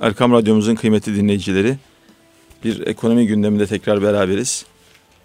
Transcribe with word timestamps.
Erkam 0.00 0.32
Radyomuzun 0.32 0.74
kıymetli 0.74 1.16
dinleyicileri, 1.16 1.76
bir 2.64 2.86
ekonomi 2.86 3.26
gündeminde 3.26 3.66
tekrar 3.66 4.02
beraberiz. 4.02 4.66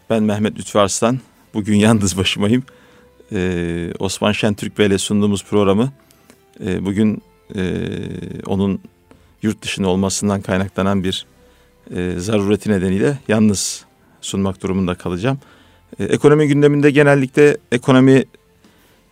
Ben 0.10 0.24
Mehmet 0.24 0.60
Lütfü 0.60 0.80
Arslan, 0.80 1.20
bugün 1.54 1.76
yalnız 1.76 2.18
başımayım. 2.18 2.64
Ee, 3.32 3.92
Osman 4.00 4.32
Şentürk 4.32 4.78
Bey 4.78 4.98
sunduğumuz 4.98 5.44
programı 5.44 5.92
e, 6.66 6.86
bugün 6.86 7.22
e, 7.56 7.62
onun 8.46 8.82
yurt 9.42 9.62
dışında 9.62 9.88
olmasından 9.88 10.42
kaynaklanan 10.42 11.04
bir 11.04 11.26
e, 11.96 12.14
zarureti 12.18 12.72
nedeniyle 12.72 13.18
yalnız 13.28 13.86
sunmak 14.22 14.64
durumunda 14.64 14.96
kalacağım. 14.96 15.40
E, 16.00 16.04
ekonomi 16.04 16.48
gündeminde 16.48 16.92
genellikle 16.92 17.58
ekonomi 17.72 18.24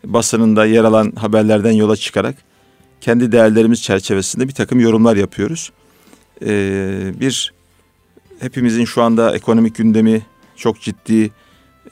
basınında 0.06 0.66
yer 0.66 0.84
alan 0.84 1.12
haberlerden 1.12 1.72
yola 1.72 1.96
çıkarak 1.96 2.47
kendi 3.02 3.32
değerlerimiz 3.32 3.82
çerçevesinde 3.84 4.48
bir 4.48 4.54
takım 4.54 4.80
yorumlar 4.80 5.16
yapıyoruz. 5.16 5.72
Ee, 6.42 7.12
bir 7.20 7.54
hepimizin 8.40 8.86
şu 8.86 9.02
anda 9.02 9.36
ekonomik 9.36 9.76
gündemi 9.76 10.26
çok 10.56 10.82
ciddi 10.82 11.32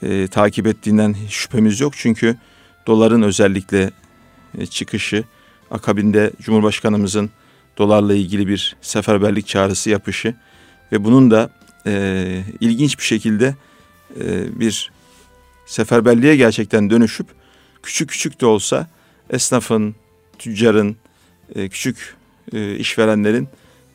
e, 0.02 0.26
takip 0.26 0.66
ettiğinden 0.66 1.16
şüphemiz 1.28 1.80
yok. 1.80 1.92
Çünkü 1.96 2.36
doların 2.86 3.22
özellikle 3.22 3.90
e, 4.58 4.66
çıkışı, 4.66 5.24
akabinde 5.70 6.32
Cumhurbaşkanımızın 6.42 7.30
dolarla 7.78 8.14
ilgili 8.14 8.48
bir 8.48 8.76
seferberlik 8.80 9.46
çağrısı 9.46 9.90
yapışı 9.90 10.34
ve 10.92 11.04
bunun 11.04 11.30
da 11.30 11.50
e, 11.86 12.42
ilginç 12.60 12.98
bir 12.98 13.04
şekilde 13.04 13.54
e, 14.20 14.60
bir 14.60 14.92
seferberliğe 15.66 16.36
gerçekten 16.36 16.90
dönüşüp 16.90 17.26
küçük 17.82 18.10
küçük 18.10 18.40
de 18.40 18.46
olsa 18.46 18.86
esnafın, 19.30 19.94
tüccarın, 20.38 20.96
e, 21.54 21.68
küçük 21.68 22.16
e, 22.52 22.76
işverenlerin, 22.76 23.48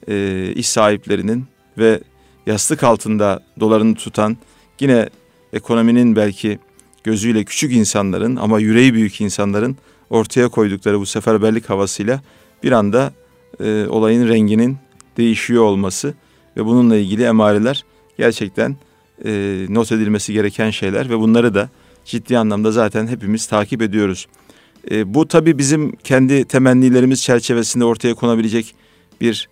e, 0.08 0.48
iş 0.56 0.70
sahiplerinin 0.70 1.46
ve 1.78 2.00
yastık 2.46 2.84
altında 2.84 3.44
dolarını 3.60 3.96
tutan 3.96 4.38
yine 4.80 5.10
ekonominin 5.54 6.16
belki 6.16 6.60
gözüyle 7.04 7.44
küçük 7.44 7.74
insanların 7.74 8.36
ama 8.36 8.60
yüreği 8.60 8.94
büyük 8.94 9.22
insanların 9.22 9.78
ortaya 10.10 10.50
koydukları 10.50 11.00
bu 11.00 11.06
seferberlik 11.06 11.70
havasıyla 11.70 12.22
bir 12.64 12.72
anda 12.72 13.14
e, 13.64 13.86
olayın 13.90 14.28
renginin 14.28 14.78
değişiyor 15.18 15.64
olması 15.64 16.14
ve 16.58 16.66
bununla 16.66 16.96
ilgili 16.96 17.24
emareler 17.24 17.86
gerçekten 18.18 18.76
e, 19.26 19.66
not 19.70 19.92
edilmesi 19.92 20.34
gereken 20.34 20.70
şeyler 20.70 21.10
ve 21.10 21.20
bunları 21.20 21.54
da 21.54 21.70
ciddi 22.06 22.38
anlamda 22.38 22.72
zaten 22.72 23.08
hepimiz 23.08 23.48
takip 23.48 23.82
ediyoruz. 23.82 24.28
E, 24.92 25.14
bu 25.14 25.28
tabii 25.28 25.58
bizim 25.58 25.92
kendi 25.92 26.46
temennilerimiz 26.46 27.24
çerçevesinde 27.24 27.86
ortaya 27.86 28.14
konabilecek 28.14 28.76
bir 29.22 29.50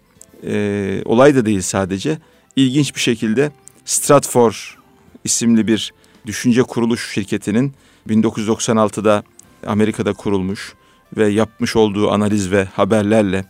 e, 0.47 1.02
olay 1.05 1.36
da 1.36 1.45
değil 1.45 1.61
sadece. 1.61 2.17
İlginç 2.55 2.95
bir 2.95 2.99
şekilde 2.99 3.52
Stratfor 3.86 4.77
isimli 5.23 5.67
bir 5.67 5.94
düşünce 6.25 6.63
kuruluş 6.63 7.13
şirketinin 7.13 7.73
1996'da 8.08 9.23
Amerika'da 9.67 10.13
kurulmuş 10.13 10.73
ve 11.17 11.27
yapmış 11.27 11.75
olduğu 11.75 12.11
analiz 12.11 12.52
ve 12.52 12.66
haberlerle 12.66 13.45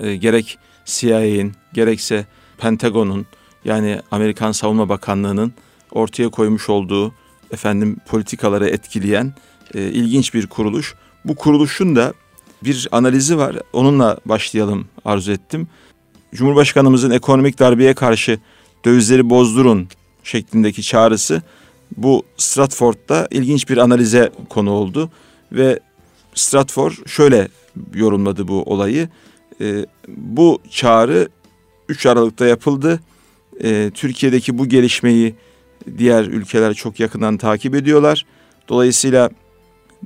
e, 0.00 0.16
gerek 0.16 0.58
CIA'in 0.84 1.52
gerekse 1.72 2.26
Pentagon'un 2.58 3.26
yani 3.64 4.00
Amerikan 4.10 4.52
Savunma 4.52 4.88
Bakanlığı'nın 4.88 5.52
ortaya 5.90 6.28
koymuş 6.28 6.68
olduğu 6.68 7.14
efendim 7.50 7.96
politikaları 8.06 8.68
etkileyen 8.68 9.34
e, 9.74 9.82
ilginç 9.82 10.34
bir 10.34 10.46
kuruluş. 10.46 10.94
Bu 11.24 11.34
kuruluşun 11.34 11.96
da 11.96 12.14
bir 12.64 12.88
analizi 12.92 13.38
var. 13.38 13.56
Onunla 13.72 14.18
başlayalım 14.24 14.88
arzu 15.04 15.32
ettim. 15.32 15.68
Cumhurbaşkanımızın 16.34 17.10
ekonomik 17.10 17.58
darbeye 17.58 17.94
karşı 17.94 18.38
dövizleri 18.84 19.30
bozdurun 19.30 19.88
şeklindeki 20.22 20.82
çağrısı 20.82 21.42
bu 21.96 22.22
Stratford'da 22.36 23.28
ilginç 23.30 23.68
bir 23.68 23.76
analize 23.76 24.32
konu 24.48 24.70
oldu 24.70 25.10
ve 25.52 25.80
Stratford 26.34 26.92
şöyle 27.06 27.48
yorumladı 27.94 28.48
bu 28.48 28.62
olayı. 28.62 29.08
E, 29.60 29.86
bu 30.08 30.58
çağrı 30.70 31.28
3 31.88 32.06
Aralık'ta 32.06 32.46
yapıldı. 32.46 33.00
E, 33.62 33.90
Türkiye'deki 33.94 34.58
bu 34.58 34.68
gelişmeyi 34.68 35.34
diğer 35.98 36.24
ülkeler 36.24 36.74
çok 36.74 37.00
yakından 37.00 37.36
takip 37.36 37.74
ediyorlar. 37.74 38.26
Dolayısıyla 38.68 39.30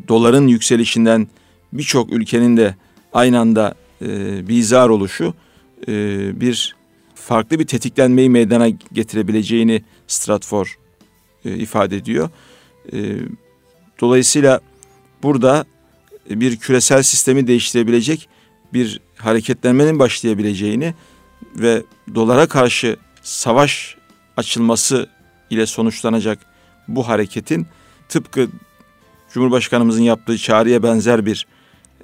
doların 0.09 0.49
yükselişinden 0.49 1.29
birçok 1.73 2.13
ülkenin 2.13 2.57
de 2.57 2.75
aynı 3.13 3.41
anda 3.41 3.75
e, 4.03 4.49
bizar 4.49 4.89
oluşu 4.89 5.35
e, 5.89 5.93
bir 6.41 6.77
farklı 7.15 7.59
bir 7.59 7.67
tetiklenmeyi 7.67 8.31
meydana 8.31 8.69
getirebileceğini 8.69 9.83
Stratfor 10.07 10.79
e, 11.45 11.57
ifade 11.57 11.97
ediyor. 11.97 12.31
E, 12.93 12.99
dolayısıyla 14.01 14.61
burada 15.23 15.65
bir 16.31 16.57
küresel 16.57 17.03
sistemi 17.03 17.47
değiştirebilecek 17.47 18.29
bir 18.73 19.01
hareketlenmenin 19.17 19.99
başlayabileceğini 19.99 20.95
ve 21.57 21.83
dolara 22.15 22.47
karşı 22.47 22.97
savaş 23.23 23.97
açılması 24.37 25.09
ile 25.51 25.67
sonuçlanacak 25.67 26.39
bu 26.89 27.09
hareketin 27.09 27.67
tıpkı 28.09 28.49
Cumhurbaşkanımızın 29.35 30.03
yaptığı 30.03 30.39
çağrıya 30.39 30.83
benzer 30.83 31.27
bir 31.27 31.47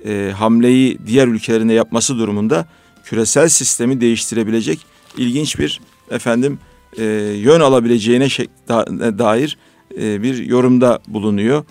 e, 0.04 0.32
hamleyi 0.36 0.98
diğer 1.06 1.28
ülkelerinde 1.28 1.72
yapması 1.72 2.18
durumunda 2.18 2.66
küresel 3.04 3.48
sistemi 3.48 4.00
değiştirebilecek 4.00 4.78
ilginç 5.16 5.58
bir 5.58 5.80
efendim 6.10 6.58
e, 6.98 7.04
yön 7.36 7.60
alabileceğine 7.60 8.28
şey, 8.28 8.46
da, 8.68 8.86
dair 9.18 9.58
e, 10.00 10.22
bir 10.22 10.44
yorumda 10.46 10.98
bulunuyor. 11.08 11.64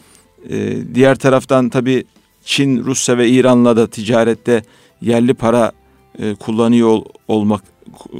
E, 0.49 0.77
diğer 0.95 1.15
taraftan 1.15 1.69
tabi 1.69 2.03
Çin, 2.45 2.83
Rusya 2.83 3.17
ve 3.17 3.29
İran'la 3.29 3.77
da 3.77 3.87
ticarette 3.87 4.63
yerli 5.01 5.33
para 5.33 5.71
e, 6.19 6.35
kullanıyor 6.35 7.01
olmak 7.27 7.63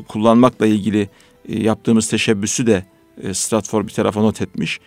kullanmakla 0.08 0.66
ilgili 0.66 1.10
e, 1.50 1.64
yaptığımız 1.64 2.10
teşebbüsü 2.10 2.68
de 2.68 2.86
e, 3.24 3.34
Stratfor 3.34 3.88
bir 3.88 3.94
tarafa 3.94 4.22
not 4.22 4.42
etmiş. 4.42 4.80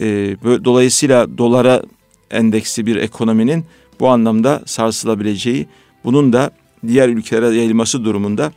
E, 0.00 0.06
dolayısıyla 0.44 1.38
dolara 1.38 1.82
endeksi 2.30 2.86
bir 2.86 2.96
ekonominin 2.96 3.64
bu 4.00 4.08
anlamda 4.08 4.62
sarsılabileceği, 4.66 5.66
bunun 6.04 6.32
da 6.32 6.50
diğer 6.86 7.08
ülkelere 7.08 7.54
yayılması 7.54 8.04
durumunda 8.04 8.52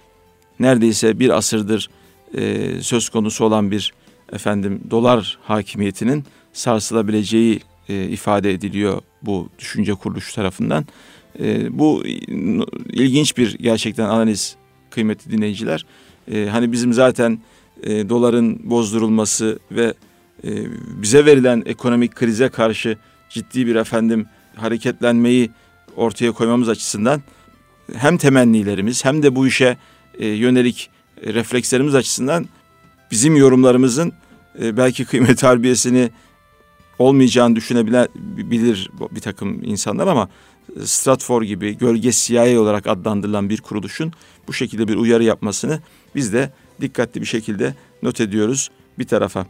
neredeyse 0.59 1.19
bir 1.19 1.29
asırdır 1.29 1.89
e, 2.37 2.71
söz 2.81 3.09
konusu 3.09 3.45
olan 3.45 3.71
bir 3.71 3.93
efendim 4.33 4.81
dolar 4.91 5.37
hakimiyetinin 5.41 6.23
sarsılabileceği 6.53 7.59
e, 7.89 8.03
ifade 8.03 8.51
ediliyor 8.51 9.01
bu 9.21 9.49
düşünce 9.59 9.93
kuruluşu 9.93 10.35
tarafından. 10.35 10.85
E, 11.39 11.79
bu 11.79 12.03
ilginç 12.93 13.37
bir 13.37 13.57
gerçekten 13.57 14.05
analiz 14.05 14.55
kıymetli 14.89 15.31
dinleyiciler. 15.31 15.85
E, 16.31 16.47
hani 16.51 16.71
bizim 16.71 16.93
zaten 16.93 17.39
e, 17.83 18.09
doların 18.09 18.69
bozdurulması 18.69 19.59
ve 19.71 19.93
e, 20.43 20.49
bize 21.01 21.25
verilen 21.25 21.63
ekonomik 21.65 22.15
krize 22.15 22.49
karşı 22.49 22.97
ciddi 23.29 23.67
bir 23.67 23.75
efendim 23.75 24.25
hareketlenmeyi 24.55 25.51
ortaya 25.95 26.31
koymamız 26.31 26.69
açısından 26.69 27.21
hem 27.95 28.17
temennilerimiz 28.17 29.05
hem 29.05 29.23
de 29.23 29.35
bu 29.35 29.47
işe 29.47 29.77
e, 30.19 30.27
yönelik 30.27 30.89
e, 31.23 31.33
reflekslerimiz 31.33 31.95
açısından 31.95 32.45
bizim 33.11 33.35
yorumlarımızın 33.35 34.13
e, 34.61 34.77
belki 34.77 35.05
kıymet 35.05 35.43
harbiyesini 35.43 36.09
olmayacağını 36.99 37.55
düşünebilir 37.55 38.89
bir 39.11 39.21
takım 39.21 39.63
insanlar 39.63 40.07
ama 40.07 40.29
Stratfor 40.83 41.43
gibi 41.43 41.77
gölge 41.77 42.11
CIA 42.11 42.59
olarak 42.61 42.87
adlandırılan 42.87 43.49
bir 43.49 43.61
kuruluşun 43.61 44.13
bu 44.47 44.53
şekilde 44.53 44.87
bir 44.87 44.95
uyarı 44.95 45.23
yapmasını 45.23 45.79
biz 46.15 46.33
de 46.33 46.51
dikkatli 46.81 47.21
bir 47.21 47.25
şekilde 47.25 47.75
not 48.03 48.21
ediyoruz 48.21 48.69
bir 48.99 49.07
tarafa. 49.07 49.45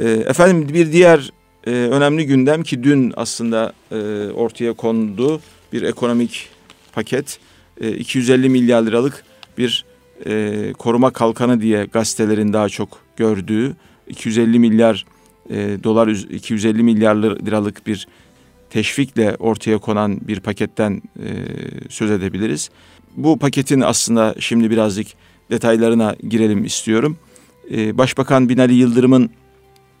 Efendim 0.00 0.68
bir 0.74 0.92
diğer 0.92 1.30
e, 1.66 1.70
önemli 1.70 2.26
gündem 2.26 2.62
ki 2.62 2.84
dün 2.84 3.12
aslında 3.16 3.72
e, 3.92 3.96
ortaya 4.30 4.72
kondu 4.72 5.40
bir 5.72 5.82
ekonomik 5.82 6.48
paket. 6.92 7.38
E, 7.80 7.92
250 7.96 8.48
milyar 8.48 8.82
liralık 8.82 9.24
bir 9.58 9.84
e, 10.26 10.72
koruma 10.78 11.10
kalkanı 11.10 11.60
diye 11.60 11.84
gazetelerin 11.84 12.52
daha 12.52 12.68
çok 12.68 12.88
gördüğü 13.16 13.76
250 14.08 14.58
milyar 14.58 15.04
e, 15.50 15.78
dolar 15.84 16.08
250 16.08 16.82
milyar 16.82 17.14
liralık 17.16 17.86
bir 17.86 18.08
teşvikle 18.70 19.36
ortaya 19.38 19.78
konan 19.78 20.20
bir 20.28 20.40
paketten 20.40 21.02
e, 21.18 21.28
söz 21.88 22.10
edebiliriz. 22.10 22.70
Bu 23.16 23.38
paketin 23.38 23.80
aslında 23.80 24.34
şimdi 24.38 24.70
birazcık 24.70 25.06
detaylarına 25.50 26.16
girelim 26.28 26.64
istiyorum. 26.64 27.16
E, 27.70 27.98
Başbakan 27.98 28.48
Binali 28.48 28.74
Yıldırım'ın 28.74 29.30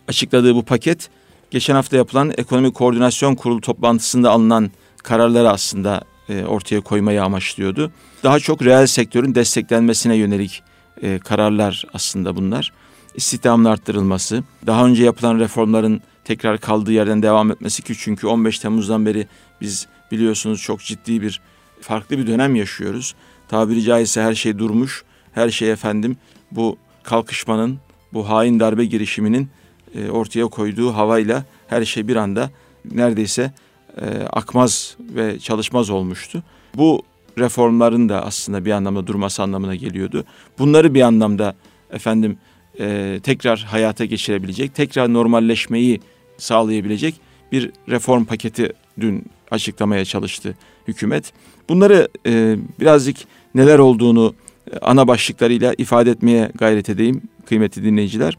açıkladığı 0.08 0.54
bu 0.54 0.64
paket 0.64 1.10
geçen 1.54 1.74
hafta 1.74 1.96
yapılan 1.96 2.32
Ekonomi 2.36 2.72
Koordinasyon 2.72 3.34
Kurulu 3.34 3.60
toplantısında 3.60 4.30
alınan 4.30 4.70
kararları 5.02 5.50
aslında 5.50 6.04
e, 6.28 6.44
ortaya 6.44 6.80
koymayı 6.80 7.22
amaçlıyordu. 7.22 7.92
Daha 8.22 8.40
çok 8.40 8.64
reel 8.64 8.86
sektörün 8.86 9.34
desteklenmesine 9.34 10.16
yönelik 10.16 10.62
e, 11.02 11.18
kararlar 11.18 11.84
aslında 11.92 12.36
bunlar. 12.36 12.72
İstihdamın 13.14 13.64
arttırılması, 13.64 14.42
daha 14.66 14.86
önce 14.86 15.04
yapılan 15.04 15.38
reformların 15.38 16.00
tekrar 16.24 16.58
kaldığı 16.58 16.92
yerden 16.92 17.22
devam 17.22 17.50
etmesi 17.50 17.82
ki 17.82 17.94
çünkü 17.98 18.26
15 18.26 18.58
Temmuz'dan 18.58 19.06
beri 19.06 19.26
biz 19.60 19.86
biliyorsunuz 20.12 20.62
çok 20.62 20.80
ciddi 20.80 21.22
bir 21.22 21.40
farklı 21.80 22.18
bir 22.18 22.26
dönem 22.26 22.54
yaşıyoruz. 22.54 23.14
Tabiri 23.48 23.82
caizse 23.82 24.22
her 24.22 24.34
şey 24.34 24.58
durmuş. 24.58 25.04
Her 25.32 25.50
şey 25.50 25.72
efendim 25.72 26.16
bu 26.50 26.78
kalkışmanın, 27.02 27.78
bu 28.12 28.28
hain 28.28 28.60
darbe 28.60 28.84
girişiminin 28.84 29.48
e, 29.94 30.10
ortaya 30.10 30.46
koyduğu 30.46 30.94
havayla 30.94 31.44
her 31.68 31.84
şey 31.84 32.08
bir 32.08 32.16
anda 32.16 32.50
neredeyse 32.92 33.52
e, 34.00 34.06
akmaz 34.32 34.96
ve 35.00 35.38
çalışmaz 35.38 35.90
olmuştu. 35.90 36.42
Bu 36.74 37.02
reformların 37.38 38.08
da 38.08 38.24
aslında 38.24 38.64
bir 38.64 38.70
anlamda 38.70 39.06
durması 39.06 39.42
anlamına 39.42 39.74
geliyordu. 39.74 40.24
Bunları 40.58 40.94
bir 40.94 41.00
anlamda 41.00 41.54
efendim 41.90 42.38
e, 42.80 43.20
tekrar 43.22 43.58
hayata 43.58 44.04
geçirebilecek, 44.04 44.74
tekrar 44.74 45.12
normalleşmeyi 45.12 46.00
sağlayabilecek 46.38 47.14
bir 47.52 47.70
reform 47.88 48.24
paketi 48.24 48.72
dün 49.00 49.26
açıklamaya 49.50 50.04
çalıştı 50.04 50.54
hükümet. 50.88 51.32
Bunları 51.68 52.08
e, 52.26 52.56
birazcık 52.80 53.16
neler 53.54 53.78
olduğunu 53.78 54.34
e, 54.72 54.78
ana 54.78 55.08
başlıklarıyla 55.08 55.74
ifade 55.78 56.10
etmeye 56.10 56.50
gayret 56.54 56.88
edeyim 56.88 57.22
kıymetli 57.46 57.84
dinleyiciler. 57.84 58.38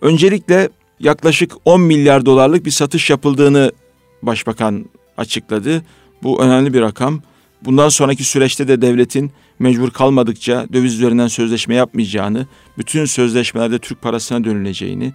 Öncelikle 0.00 0.68
yaklaşık 1.00 1.52
10 1.64 1.80
milyar 1.80 2.26
dolarlık 2.26 2.66
bir 2.66 2.70
satış 2.70 3.10
yapıldığını 3.10 3.72
başbakan 4.22 4.84
açıkladı. 5.16 5.82
Bu 6.22 6.42
önemli 6.42 6.74
bir 6.74 6.80
rakam. 6.80 7.22
Bundan 7.64 7.88
sonraki 7.88 8.24
süreçte 8.24 8.68
de 8.68 8.82
devletin 8.82 9.32
mecbur 9.58 9.90
kalmadıkça 9.90 10.66
döviz 10.72 10.94
üzerinden 10.94 11.28
sözleşme 11.28 11.74
yapmayacağını, 11.74 12.46
bütün 12.78 13.04
sözleşmelerde 13.04 13.78
Türk 13.78 14.02
parasına 14.02 14.44
dönüleceğini 14.44 15.12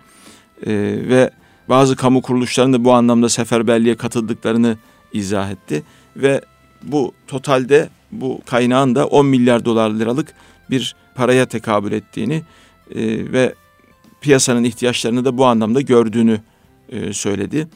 e, 0.66 0.74
ve 1.10 1.30
bazı 1.70 1.96
kamu 1.96 2.22
kuruluşlarının 2.22 2.74
da 2.74 2.84
bu 2.84 2.94
anlamda 2.94 3.30
seferberliğe 3.30 3.96
katıldıklarını 3.96 4.78
izah 5.14 5.52
etti 5.52 5.84
ve 6.16 6.42
bu 6.84 7.14
totalde 7.28 7.90
bu 8.12 8.42
kaynağın 8.46 8.96
da 8.96 9.08
10 9.08 9.26
milyar 9.26 9.66
dolar 9.66 9.90
liralık 9.90 10.34
bir 10.70 10.96
paraya 11.16 11.46
tekabül 11.46 11.92
ettiğini 11.92 12.44
e, 12.96 13.32
ve 13.32 13.56
piyasanın 14.26 14.64
ihtiyaçlarını 14.64 15.26
da 15.26 15.38
bu 15.38 15.46
anlamda 15.46 15.82
gördüğünü 15.82 16.42
e, 16.90 17.14
söyledi. 17.14 17.68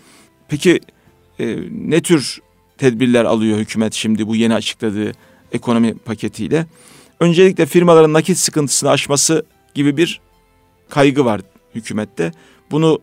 Peki 0.48 0.80
e, 1.40 1.58
ne 1.72 2.02
tür 2.02 2.40
tedbirler 2.78 3.26
alıyor 3.26 3.58
hükümet 3.58 3.94
şimdi 3.94 4.28
bu 4.28 4.36
yeni 4.36 4.54
açıkladığı 4.54 5.12
ekonomi 5.52 5.94
paketiyle? 5.94 6.66
Öncelikle 7.20 7.66
firmaların 7.66 8.14
nakit 8.14 8.38
sıkıntısını 8.38 8.90
aşması 8.90 9.46
gibi 9.74 9.98
bir 9.98 10.22
kaygı 10.90 11.26
var 11.26 11.42
hükümette. 11.76 12.32
Bunu 12.72 13.00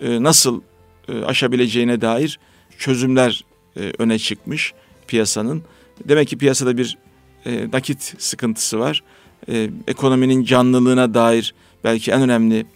e, 0.00 0.22
nasıl 0.22 0.60
e, 1.08 1.24
aşabileceğine 1.24 2.00
dair 2.00 2.38
çözümler 2.78 3.44
e, 3.76 3.92
öne 3.98 4.18
çıkmış 4.18 4.74
piyasanın. 5.08 5.62
Demek 6.08 6.28
ki 6.28 6.38
piyasada 6.38 6.76
bir 6.78 6.98
e, 7.46 7.68
nakit 7.72 8.14
sıkıntısı 8.18 8.78
var. 8.78 9.02
E, 9.48 9.70
ekonominin 9.88 10.44
canlılığına 10.44 11.14
dair 11.14 11.54
belki 11.84 12.10
en 12.10 12.22
önemli 12.22 12.66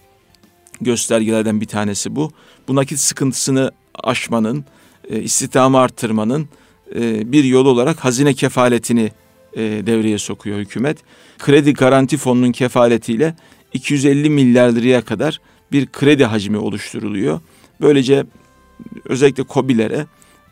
göstergelerden 0.81 1.61
bir 1.61 1.67
tanesi 1.67 2.17
bu. 2.17 2.31
Bu 2.69 2.75
nakit 2.75 2.99
sıkıntısını 2.99 3.73
aşmanın, 3.95 4.65
e, 5.11 5.21
istihdamı 5.21 5.79
arttırmanın 5.79 6.49
e, 6.95 7.33
bir 7.33 7.45
yolu 7.45 7.69
olarak 7.69 8.05
hazine 8.05 8.35
kefaletini 8.35 9.13
e, 9.53 9.61
devreye 9.61 10.19
sokuyor 10.19 10.59
hükümet. 10.59 10.99
Kredi 11.39 11.73
garanti 11.73 12.17
fonunun 12.17 12.53
kefaletiyle 12.53 13.35
250 13.73 14.31
milyar 14.31 14.69
liraya 14.69 15.03
kadar 15.03 15.41
bir 15.73 15.87
kredi 15.87 16.25
hacmi 16.25 16.59
oluşturuluyor. 16.59 17.41
Böylece 17.81 18.25
özellikle 19.05 19.45
COBİ'lere 19.51 20.07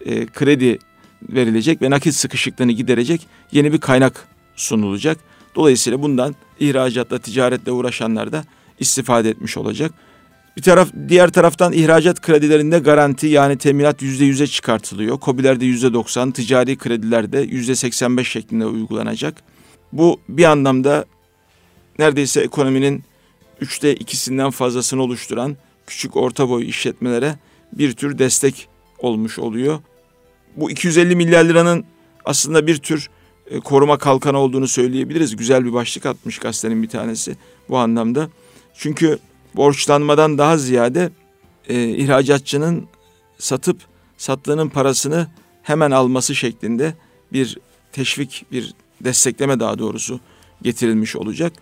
e, 0.06 0.26
kredi 0.26 0.78
verilecek 1.22 1.82
ve 1.82 1.90
nakit 1.90 2.14
sıkışıklığını 2.14 2.72
giderecek 2.72 3.26
yeni 3.52 3.72
bir 3.72 3.80
kaynak 3.80 4.28
sunulacak. 4.56 5.18
Dolayısıyla 5.54 6.02
bundan 6.02 6.34
ihracatla, 6.60 7.18
ticaretle 7.18 7.72
uğraşanlar 7.72 8.32
da 8.32 8.44
istifade 8.80 9.30
etmiş 9.30 9.56
olacak. 9.56 9.92
Bir 10.56 10.62
taraf 10.62 10.88
diğer 11.08 11.28
taraftan 11.28 11.72
ihracat 11.72 12.20
kredilerinde 12.20 12.78
garanti 12.78 13.26
yani 13.26 13.58
teminat 13.58 14.02
yüzde 14.02 14.24
yüze 14.24 14.46
çıkartılıyor. 14.46 15.20
Kobilerde 15.20 15.64
yüzde 15.64 15.92
doksan, 15.92 16.30
ticari 16.30 16.76
kredilerde 16.76 17.38
yüzde 17.38 17.74
seksen 17.74 18.16
beş 18.16 18.28
şeklinde 18.28 18.66
uygulanacak. 18.66 19.42
Bu 19.92 20.20
bir 20.28 20.44
anlamda 20.44 21.04
neredeyse 21.98 22.40
ekonominin 22.40 23.04
üçte 23.60 23.94
ikisinden 23.94 24.50
fazlasını 24.50 25.02
oluşturan 25.02 25.56
küçük 25.86 26.16
orta 26.16 26.48
boy 26.48 26.68
işletmelere 26.68 27.38
bir 27.72 27.92
tür 27.92 28.18
destek 28.18 28.68
olmuş 28.98 29.38
oluyor. 29.38 29.78
Bu 30.56 30.70
250 30.70 31.16
milyar 31.16 31.44
liranın 31.44 31.84
aslında 32.24 32.66
bir 32.66 32.76
tür 32.76 33.10
e, 33.50 33.60
koruma 33.60 33.98
kalkanı 33.98 34.38
olduğunu 34.38 34.68
söyleyebiliriz. 34.68 35.36
Güzel 35.36 35.64
bir 35.64 35.72
başlık 35.72 36.06
atmış 36.06 36.38
gazetenin 36.38 36.82
bir 36.82 36.88
tanesi 36.88 37.36
bu 37.68 37.78
anlamda. 37.78 38.28
Çünkü 38.74 39.18
borçlanmadan 39.56 40.38
daha 40.38 40.58
ziyade 40.58 41.10
e, 41.68 41.88
ihracatçının 41.88 42.88
satıp 43.38 43.80
sattığının 44.16 44.68
parasını 44.68 45.26
hemen 45.62 45.90
alması 45.90 46.34
şeklinde 46.34 46.94
bir 47.32 47.58
teşvik, 47.92 48.46
bir 48.52 48.74
destekleme 49.04 49.60
daha 49.60 49.78
doğrusu 49.78 50.20
getirilmiş 50.62 51.16
olacak. 51.16 51.52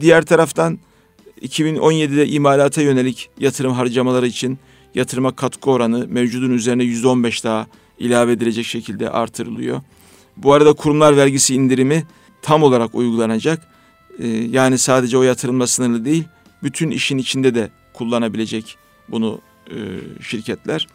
Diğer 0.00 0.22
taraftan 0.26 0.78
2017'de 1.42 2.28
imalata 2.28 2.82
yönelik 2.82 3.30
yatırım 3.38 3.72
harcamaları 3.72 4.26
için 4.26 4.58
yatırıma 4.94 5.36
katkı 5.36 5.70
oranı 5.70 6.06
mevcudun 6.08 6.50
üzerine 6.50 6.82
%15 6.82 7.44
daha 7.44 7.66
ilave 7.98 8.32
edilecek 8.32 8.66
şekilde 8.66 9.10
artırılıyor. 9.10 9.80
Bu 10.36 10.52
arada 10.52 10.72
kurumlar 10.72 11.16
vergisi 11.16 11.54
indirimi 11.54 12.06
tam 12.42 12.62
olarak 12.62 12.94
uygulanacak. 12.94 13.68
Ee, 14.18 14.26
yani 14.26 14.78
sadece 14.78 15.18
o 15.18 15.22
yatırımla 15.22 15.66
sınırlı 15.66 16.04
değil, 16.04 16.24
bütün 16.64 16.90
işin 16.90 17.18
içinde 17.18 17.54
de 17.54 17.70
kullanabilecek 17.92 18.76
bunu 19.08 19.40
e, 19.70 19.76
şirketler. 20.22 20.88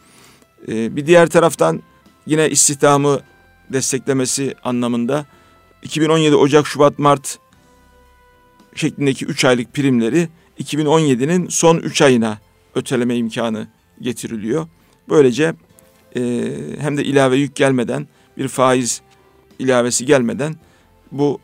E, 0.68 0.96
bir 0.96 1.08
diğer 1.08 1.28
taraftan 1.28 1.82
yine 2.26 2.50
istihdamı 2.50 3.20
desteklemesi 3.74 4.56
anlamında 4.64 5.26
2017 5.84 6.36
Ocak, 6.36 6.68
Şubat, 6.68 7.00
Mart 7.00 7.40
şeklindeki 8.76 9.26
3 9.26 9.46
aylık 9.46 9.74
primleri 9.74 10.30
2017'nin 10.60 11.48
son 11.48 11.78
3 11.78 12.02
ayına 12.02 12.40
öteleme 12.76 13.16
imkanı 13.16 13.68
getiriliyor. 14.02 14.68
Böylece 15.10 15.54
e, 16.16 16.22
hem 16.80 16.98
de 16.98 17.06
ilave 17.06 17.38
yük 17.38 17.56
gelmeden 17.56 18.08
bir 18.38 18.48
faiz 18.48 19.02
ilavesi 19.60 20.06
gelmeden 20.06 20.56
bu 21.12 21.40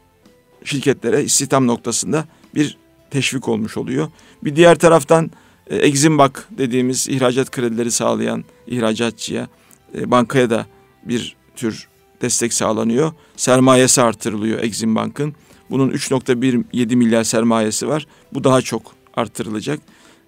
şirketlere 0.63 1.23
istihdam 1.23 1.67
noktasında 1.67 2.25
bir 2.55 2.77
teşvik 3.11 3.47
olmuş 3.47 3.77
oluyor. 3.77 4.07
Bir 4.43 4.55
diğer 4.55 4.75
taraftan 4.75 5.31
e, 5.67 5.75
Eximbank 5.75 6.47
dediğimiz 6.51 7.09
ihracat 7.09 7.51
kredileri 7.51 7.91
sağlayan 7.91 8.43
ihracatçıya, 8.67 9.47
e, 9.95 10.11
bankaya 10.11 10.49
da 10.49 10.65
bir 11.03 11.35
tür 11.55 11.87
destek 12.21 12.53
sağlanıyor. 12.53 13.11
Sermayesi 13.35 14.01
artırılıyor 14.01 14.59
Eximbank'ın. 14.59 15.35
Bunun 15.69 15.91
3.17 15.91 16.95
milyar 16.95 17.23
sermayesi 17.23 17.87
var. 17.87 18.07
Bu 18.33 18.43
daha 18.43 18.61
çok 18.61 18.81
artırılacak. 19.15 19.79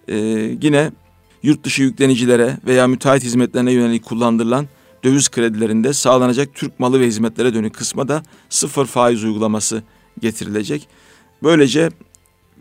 Ee, 0.08 0.16
yine 0.62 0.92
yurt 1.44 1.64
dışı 1.64 1.84
yüklenicilere 1.84 2.58
veya 2.66 2.88
müteahhit 2.88 3.24
hizmetlerine 3.24 3.72
yönelik 3.72 4.06
kullandırılan 4.06 4.68
döviz 5.04 5.30
kredilerinde 5.30 5.94
sağlanacak 5.94 6.54
Türk 6.54 6.80
malı 6.80 7.00
ve 7.00 7.08
hizmetlere 7.08 7.54
dönük 7.54 7.76
kısma 7.76 8.08
da 8.08 8.24
sıfır 8.50 8.86
faiz 8.86 9.24
uygulaması 9.24 9.84
getirilecek. 10.22 10.88
Böylece 11.44 11.90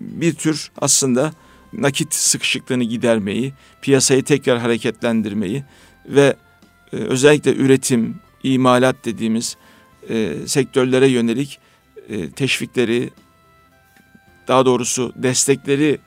bir 0.01 0.35
tür 0.35 0.71
aslında 0.79 1.33
nakit 1.73 2.15
sıkışıklığını 2.15 2.85
gidermeyi, 2.85 3.53
piyasayı 3.83 4.25
tekrar 4.25 4.59
hareketlendirmeyi 4.59 5.65
ve 6.09 6.37
e, 6.93 6.97
özellikle 6.97 7.55
üretim, 7.55 8.15
imalat 8.43 8.97
dediğimiz 9.05 9.57
e, 10.09 10.35
sektörlere 10.47 11.09
yönelik 11.09 11.59
e, 12.09 12.31
teşvikleri, 12.31 13.11
daha 14.49 14.67
doğrusu 14.67 15.13
destekleri 15.17 15.99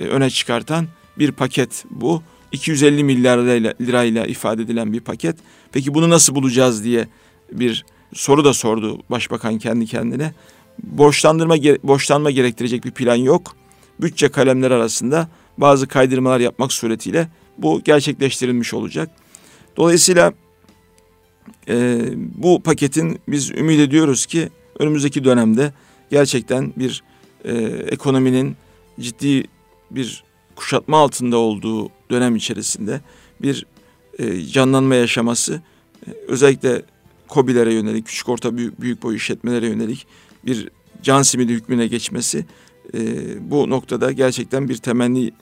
e, 0.00 0.04
öne 0.04 0.30
çıkartan 0.30 0.86
bir 1.18 1.32
paket 1.32 1.84
bu. 1.90 2.22
250 2.52 3.04
milyar 3.04 3.38
lirayla, 3.38 3.74
lirayla 3.80 4.26
ifade 4.26 4.62
edilen 4.62 4.92
bir 4.92 5.00
paket. 5.00 5.36
Peki 5.72 5.94
bunu 5.94 6.10
nasıl 6.10 6.34
bulacağız 6.34 6.84
diye 6.84 7.08
bir 7.52 7.84
soru 8.14 8.44
da 8.44 8.54
sordu 8.54 9.02
başbakan 9.10 9.58
kendi 9.58 9.86
kendine. 9.86 10.34
Borçlandırma 10.82 11.56
borçlanma 11.82 12.30
gerektirecek 12.30 12.84
bir 12.84 12.90
plan 12.90 13.16
yok. 13.16 13.56
Bütçe 14.00 14.28
kalemleri 14.28 14.74
arasında 14.74 15.28
bazı 15.58 15.86
kaydırmalar 15.88 16.40
yapmak 16.40 16.72
suretiyle 16.72 17.28
bu 17.58 17.80
gerçekleştirilmiş 17.84 18.74
olacak. 18.74 19.10
Dolayısıyla 19.76 20.32
e, 21.68 21.98
bu 22.16 22.62
paketin 22.62 23.20
biz 23.28 23.50
ümit 23.50 23.80
ediyoruz 23.80 24.26
ki 24.26 24.50
önümüzdeki 24.78 25.24
dönemde 25.24 25.72
gerçekten 26.10 26.72
bir 26.76 27.02
e, 27.44 27.54
ekonominin 27.66 28.56
ciddi 29.00 29.44
bir 29.90 30.24
kuşatma 30.56 30.98
altında 30.98 31.36
olduğu 31.36 31.90
dönem 32.10 32.36
içerisinde 32.36 33.00
bir 33.42 33.66
e, 34.18 34.40
canlanma 34.40 34.94
yaşaması 34.94 35.62
e, 36.06 36.10
özellikle 36.28 36.82
COBİ'lere 37.28 37.74
yönelik, 37.74 38.06
küçük 38.06 38.28
orta 38.28 38.56
büyük, 38.56 38.80
büyük 38.80 39.02
boy 39.02 39.16
işletmelere 39.16 39.66
yönelik 39.66 40.06
bir 40.46 40.68
can 41.02 41.22
simidi 41.22 41.52
hükmüne 41.52 41.86
geçmesi 41.86 42.44
e, 42.94 43.00
bu 43.50 43.70
noktada 43.70 44.12
gerçekten 44.12 44.68
bir 44.68 44.76
temenni 44.76 45.32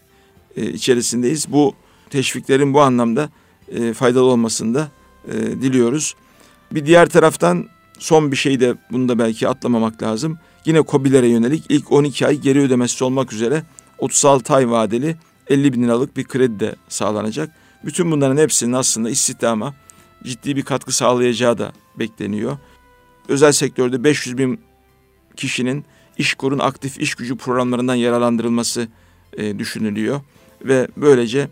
e, 0.57 0.67
içerisindeyiz. 0.67 1.53
Bu 1.53 1.75
teşviklerin 2.11 2.75
bu 2.75 2.81
anlamda 2.81 3.31
e, 3.69 3.93
faydalı 3.93 4.25
olmasını 4.25 4.75
da 4.75 4.89
e, 5.29 5.33
diliyoruz. 5.33 6.15
Bir 6.73 6.87
diğer 6.87 7.09
taraftan 7.09 7.69
son 7.99 8.33
bir 8.33 8.37
şey 8.37 8.61
de 8.61 8.75
bunu 8.91 9.09
da 9.09 9.19
belki 9.19 9.49
atlamamak 9.49 10.03
lazım. 10.03 10.39
Yine 10.65 10.83
COBİ'lere 10.89 11.29
yönelik 11.29 11.65
ilk 11.69 11.93
12 11.93 12.27
ay 12.27 12.39
geri 12.39 12.61
ödemesi 12.61 13.05
olmak 13.05 13.33
üzere 13.33 13.63
36 13.99 14.55
ay 14.55 14.71
vadeli 14.71 15.17
50 15.49 15.73
bin 15.73 15.83
liralık 15.83 16.17
bir 16.17 16.25
kredi 16.25 16.61
de 16.61 16.77
sağlanacak. 16.89 17.51
Bütün 17.85 18.11
bunların 18.11 18.37
hepsinin 18.37 18.73
aslında 18.73 19.11
istihdama 19.11 19.75
ciddi 20.25 20.57
bir 20.57 20.63
katkı 20.63 20.93
sağlayacağı 20.93 21.59
da 21.59 21.73
bekleniyor. 21.99 22.57
Özel 23.29 23.53
sektörde 23.53 24.05
500 24.05 24.39
bin 24.39 24.61
kişinin 25.37 25.85
İşkur'un 26.19 26.59
aktif 26.59 27.01
iş 27.01 27.15
gücü 27.15 27.37
programlarından 27.37 27.95
yararlandırılması 27.95 28.89
e, 29.37 29.59
düşünülüyor. 29.59 30.21
Ve 30.65 30.89
böylece 30.97 31.49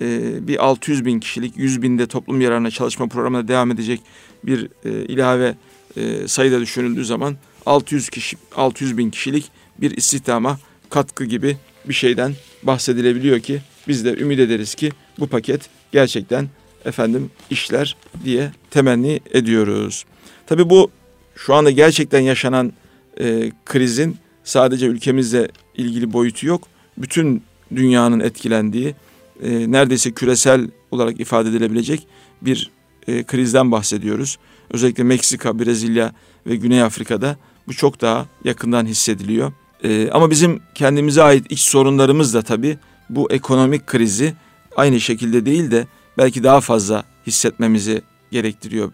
e, 0.00 0.48
bir 0.48 0.64
600 0.64 1.04
bin 1.04 1.20
kişilik 1.20 1.56
100 1.56 1.82
binde 1.82 2.06
toplum 2.06 2.40
yararına 2.40 2.70
çalışma 2.70 3.06
programına 3.06 3.48
devam 3.48 3.70
edecek 3.70 4.00
bir 4.44 4.68
e, 4.84 4.90
ilave 5.04 5.54
e, 5.96 6.28
sayıda 6.28 6.60
düşünüldüğü 6.60 7.04
zaman 7.04 7.36
600 7.66 8.08
kişi 8.08 8.36
600 8.56 8.98
bin 8.98 9.10
kişilik 9.10 9.50
bir 9.78 9.96
istihdama 9.96 10.58
katkı 10.90 11.24
gibi 11.24 11.56
bir 11.84 11.94
şeyden 11.94 12.34
bahsedilebiliyor 12.62 13.40
ki 13.40 13.60
biz 13.88 14.04
de 14.04 14.16
ümit 14.16 14.38
ederiz 14.38 14.74
ki 14.74 14.92
bu 15.18 15.26
paket 15.26 15.70
gerçekten 15.92 16.48
efendim 16.84 17.30
işler 17.50 17.96
diye 18.24 18.52
temenni 18.70 19.20
ediyoruz. 19.30 20.04
Tabi 20.46 20.70
bu 20.70 20.90
şu 21.36 21.54
anda 21.54 21.70
gerçekten 21.70 22.20
yaşanan 22.20 22.72
e, 23.20 23.52
krizin 23.64 24.16
sadece 24.44 24.86
ülkemizle 24.86 25.48
ilgili 25.76 26.12
boyutu 26.12 26.46
yok. 26.46 26.68
Bütün 26.98 27.42
dünyanın 27.76 28.20
etkilendiği 28.20 28.94
e, 29.42 29.72
neredeyse 29.72 30.12
küresel 30.12 30.68
olarak 30.90 31.20
ifade 31.20 31.48
edilebilecek 31.48 32.06
bir 32.42 32.70
e, 33.08 33.22
krizden 33.22 33.72
bahsediyoruz. 33.72 34.38
Özellikle 34.70 35.02
Meksika, 35.04 35.58
Brezilya 35.58 36.12
ve 36.46 36.56
Güney 36.56 36.82
Afrika'da 36.82 37.36
bu 37.68 37.74
çok 37.74 38.00
daha 38.00 38.26
yakından 38.44 38.86
hissediliyor. 38.86 39.52
E, 39.84 40.10
ama 40.10 40.30
bizim 40.30 40.60
kendimize 40.74 41.22
ait 41.22 41.52
iç 41.52 41.60
sorunlarımız 41.60 42.34
da 42.34 42.42
tabii 42.42 42.78
bu 43.10 43.32
ekonomik 43.32 43.86
krizi 43.86 44.34
aynı 44.76 45.00
şekilde 45.00 45.46
değil 45.46 45.70
de 45.70 45.86
belki 46.18 46.44
daha 46.44 46.60
fazla 46.60 47.04
hissetmemizi 47.26 48.02
gerektiriyor. 48.30 48.92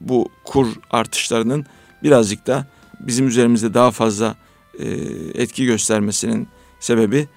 Bu 0.00 0.28
kur 0.44 0.66
artışlarının 0.90 1.66
birazcık 2.02 2.46
da 2.46 2.66
bizim 3.06 3.28
üzerimizde 3.28 3.74
daha 3.74 3.90
fazla 3.90 4.36
e, 4.78 4.86
etki 5.34 5.66
göstermesinin 5.66 6.48
sebebi 6.80 7.28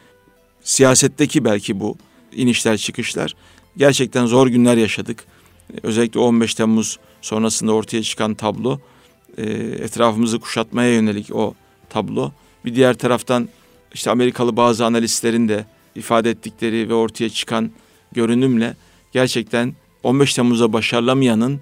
siyasetteki 0.63 1.45
belki 1.45 1.79
bu 1.79 1.97
inişler 2.31 2.77
çıkışlar. 2.77 3.35
Gerçekten 3.77 4.25
zor 4.25 4.47
günler 4.47 4.77
yaşadık. 4.77 5.25
Özellikle 5.83 6.19
15 6.19 6.55
Temmuz 6.55 6.99
sonrasında 7.21 7.73
ortaya 7.73 8.03
çıkan 8.03 8.33
tablo, 8.33 8.79
e, 9.37 9.43
etrafımızı 9.83 10.39
kuşatmaya 10.39 10.93
yönelik 10.93 11.35
o 11.35 11.53
tablo. 11.89 12.31
Bir 12.65 12.75
diğer 12.75 12.93
taraftan 12.93 13.49
işte 13.93 14.11
Amerikalı 14.11 14.57
bazı 14.57 14.85
analistlerin 14.85 15.49
de 15.49 15.65
ifade 15.95 16.29
ettikleri 16.29 16.89
ve 16.89 16.93
ortaya 16.93 17.29
çıkan 17.29 17.71
görünümle 18.11 18.75
gerçekten 19.11 19.75
15 20.03 20.33
Temmuz'a 20.33 20.73
başarılamayanın 20.73 21.61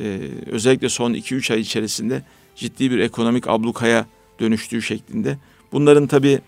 e, 0.00 0.20
özellikle 0.46 0.88
son 0.88 1.14
2-3 1.14 1.52
ay 1.52 1.60
içerisinde 1.60 2.22
ciddi 2.58 2.90
bir 2.90 2.98
ekonomik 2.98 3.48
ablukaya 3.48 4.06
dönüştüğü 4.40 4.82
şeklinde. 4.82 5.38
Bunların 5.72 6.06
tabi 6.06 6.40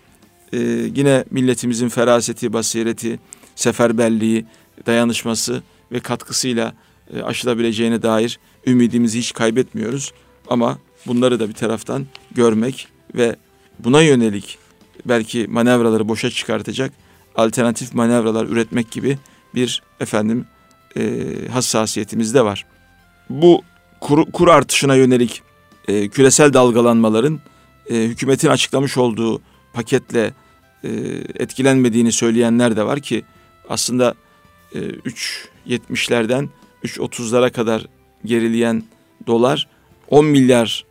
e, 0.52 0.58
yine 0.94 1.24
milletimizin 1.30 1.88
feraseti, 1.88 2.52
basireti, 2.52 3.18
seferberliği, 3.54 4.46
dayanışması 4.86 5.62
ve 5.92 6.00
katkısıyla 6.00 6.74
e, 7.14 7.22
aşılabileceğine 7.22 8.02
dair 8.02 8.38
ümidimizi 8.66 9.18
hiç 9.18 9.32
kaybetmiyoruz. 9.32 10.12
Ama 10.48 10.78
bunları 11.06 11.40
da 11.40 11.48
bir 11.48 11.54
taraftan 11.54 12.06
görmek 12.30 12.88
ve 13.14 13.36
buna 13.78 14.02
yönelik 14.02 14.58
belki 15.06 15.46
manevraları 15.48 16.08
boşa 16.08 16.30
çıkartacak 16.30 16.92
alternatif 17.36 17.94
manevralar 17.94 18.46
üretmek 18.46 18.90
gibi 18.90 19.18
bir 19.54 19.82
efendim 20.00 20.46
e, 20.96 21.24
hassasiyetimiz 21.52 22.34
de 22.34 22.44
var. 22.44 22.66
Bu 23.30 23.62
kur, 24.00 24.32
kur 24.32 24.48
artışına 24.48 24.94
yönelik 24.94 25.42
e, 25.90 26.08
küresel 26.08 26.52
dalgalanmaların 26.52 27.40
e, 27.90 27.94
hükümetin 27.94 28.48
açıklamış 28.48 28.96
olduğu 28.96 29.40
paketle 29.72 30.34
e, 30.84 30.88
etkilenmediğini 31.34 32.12
söyleyenler 32.12 32.76
de 32.76 32.86
var 32.86 33.00
ki 33.00 33.22
aslında 33.68 34.14
e, 34.74 34.78
3.70'lerden 34.78 36.48
3.30'lara 36.84 37.50
kadar 37.50 37.86
gerileyen 38.24 38.82
dolar 39.26 39.68
10 40.08 40.24
milyar 40.24 40.84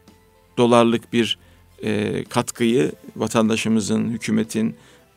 dolarlık 0.58 1.14
bir 1.14 1.38
e, 1.84 2.24
katkıyı 2.24 2.92
vatandaşımızın, 3.16 4.10
hükümetin 4.10 4.76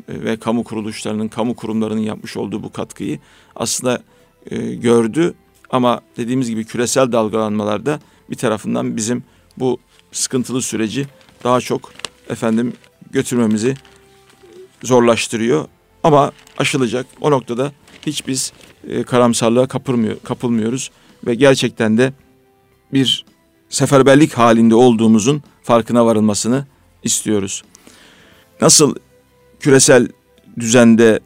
e, 0.08 0.24
ve 0.24 0.36
kamu 0.36 0.64
kuruluşlarının, 0.64 1.28
kamu 1.28 1.56
kurumlarının 1.56 2.00
yapmış 2.00 2.36
olduğu 2.36 2.62
bu 2.62 2.72
katkıyı 2.72 3.18
aslında 3.56 4.02
e, 4.50 4.74
gördü. 4.74 5.34
Ama 5.70 6.00
dediğimiz 6.16 6.50
gibi 6.50 6.64
küresel 6.64 7.12
dalgalanmalarda 7.12 8.00
bir 8.30 8.36
tarafından 8.36 8.96
bizim 8.96 9.24
bu 9.58 9.78
sıkıntılı 10.12 10.62
süreci 10.62 11.06
daha 11.44 11.60
çok 11.60 11.92
efendim 12.28 12.72
götürmemizi 13.10 13.74
zorlaştırıyor. 14.82 15.68
Ama 16.02 16.32
aşılacak. 16.58 17.06
O 17.20 17.30
noktada 17.30 17.72
hiç 18.06 18.26
biz 18.26 18.52
e, 18.88 19.02
karamsarlığa 19.02 19.66
kapılmıyor, 19.66 20.16
kapılmıyoruz 20.24 20.90
ve 21.26 21.34
gerçekten 21.34 21.98
de 21.98 22.12
bir 22.92 23.24
seferberlik 23.68 24.32
halinde 24.34 24.74
olduğumuzun 24.74 25.42
farkına 25.62 26.06
varılmasını 26.06 26.66
istiyoruz. 27.02 27.62
Nasıl 28.60 28.94
küresel 29.60 30.08
düzende 30.60 31.20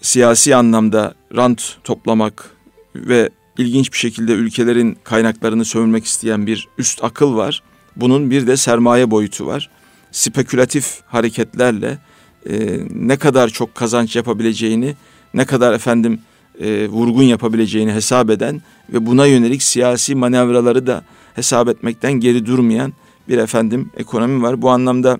siyasi 0.00 0.56
anlamda 0.56 1.14
rant 1.36 1.76
toplamak 1.84 2.50
ve 2.94 3.30
ilginç 3.58 3.92
bir 3.92 3.98
şekilde 3.98 4.32
ülkelerin 4.32 4.98
kaynaklarını 5.04 5.64
sömürmek 5.64 6.04
isteyen 6.04 6.46
bir 6.46 6.68
üst 6.78 7.04
akıl 7.04 7.36
var. 7.36 7.62
Bunun 8.00 8.30
bir 8.30 8.46
de 8.46 8.56
sermaye 8.56 9.10
boyutu 9.10 9.46
var. 9.46 9.70
Spekülatif 10.12 11.00
hareketlerle 11.06 11.98
e, 12.50 12.80
ne 12.94 13.16
kadar 13.16 13.48
çok 13.48 13.74
kazanç 13.74 14.16
yapabileceğini, 14.16 14.94
ne 15.34 15.44
kadar 15.44 15.72
efendim 15.72 16.20
e, 16.60 16.88
vurgun 16.88 17.22
yapabileceğini 17.22 17.92
hesap 17.92 18.30
eden 18.30 18.62
ve 18.92 19.06
buna 19.06 19.26
yönelik 19.26 19.62
siyasi 19.62 20.14
manevraları 20.14 20.86
da 20.86 21.04
hesap 21.34 21.68
etmekten 21.68 22.12
geri 22.12 22.46
durmayan 22.46 22.92
bir 23.28 23.38
efendim 23.38 23.90
ekonomi 23.96 24.42
var. 24.42 24.62
Bu 24.62 24.70
anlamda 24.70 25.18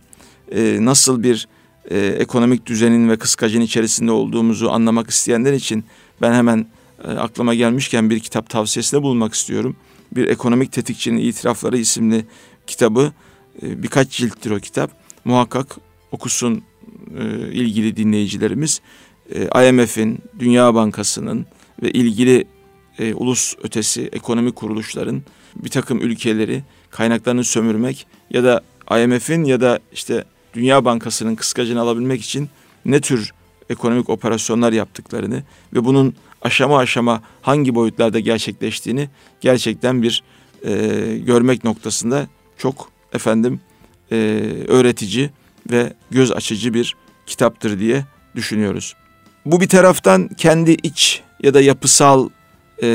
e, 0.52 0.78
nasıl 0.80 1.22
bir 1.22 1.48
e, 1.90 1.98
ekonomik 1.98 2.66
düzenin 2.66 3.08
ve 3.08 3.16
kıskacın 3.16 3.60
içerisinde 3.60 4.10
olduğumuzu 4.10 4.68
anlamak 4.68 5.10
isteyenler 5.10 5.52
için 5.52 5.84
ben 6.22 6.32
hemen 6.32 6.66
e, 7.04 7.08
aklıma 7.08 7.54
gelmişken 7.54 8.10
bir 8.10 8.20
kitap 8.20 8.50
tavsiyesinde 8.50 9.02
bulunmak 9.02 9.34
istiyorum. 9.34 9.76
Bir 10.12 10.28
ekonomik 10.28 10.72
tetikçinin 10.72 11.18
itirafları 11.18 11.78
isimli 11.78 12.24
kitabı 12.66 13.12
e, 13.62 13.82
birkaç 13.82 14.10
cilttir 14.10 14.50
o 14.50 14.58
kitap. 14.58 14.90
Muhakkak 15.24 15.76
okusun 16.12 16.62
e, 17.18 17.24
ilgili 17.52 17.96
dinleyicilerimiz. 17.96 18.80
E, 19.34 19.68
IMF'in, 19.68 20.18
Dünya 20.38 20.74
Bankası'nın 20.74 21.46
ve 21.82 21.90
ilgili 21.90 22.44
ulus 23.14 23.54
ötesi 23.62 24.08
ekonomik 24.12 24.56
kuruluşların 24.56 25.22
bir 25.56 25.68
takım 25.68 26.00
ülkeleri 26.00 26.62
kaynaklarını 26.90 27.44
sömürmek 27.44 28.06
ya 28.30 28.44
da 28.44 28.60
IMF'in 28.98 29.44
ya 29.44 29.60
da 29.60 29.80
işte 29.92 30.24
Dünya 30.54 30.84
Bankası'nın 30.84 31.34
kıskacını 31.34 31.80
alabilmek 31.80 32.22
için 32.22 32.48
ne 32.84 33.00
tür 33.00 33.32
ekonomik 33.70 34.10
operasyonlar 34.10 34.72
yaptıklarını 34.72 35.42
ve 35.74 35.84
bunun 35.84 36.14
aşama 36.42 36.78
aşama 36.78 37.22
hangi 37.42 37.74
boyutlarda 37.74 38.20
gerçekleştiğini 38.20 39.08
gerçekten 39.40 40.02
bir 40.02 40.22
e, 40.64 40.72
görmek 41.18 41.64
noktasında 41.64 42.26
çok 42.60 42.92
efendim 43.12 43.60
e, 44.12 44.16
öğretici 44.68 45.30
ve 45.70 45.92
göz 46.10 46.32
açıcı 46.32 46.74
bir 46.74 46.96
kitaptır 47.26 47.80
diye 47.80 48.04
düşünüyoruz. 48.34 48.94
Bu 49.46 49.60
bir 49.60 49.68
taraftan 49.68 50.28
kendi 50.28 50.70
iç 50.70 51.22
ya 51.42 51.54
da 51.54 51.60
yapısal 51.60 52.28
e, 52.82 52.88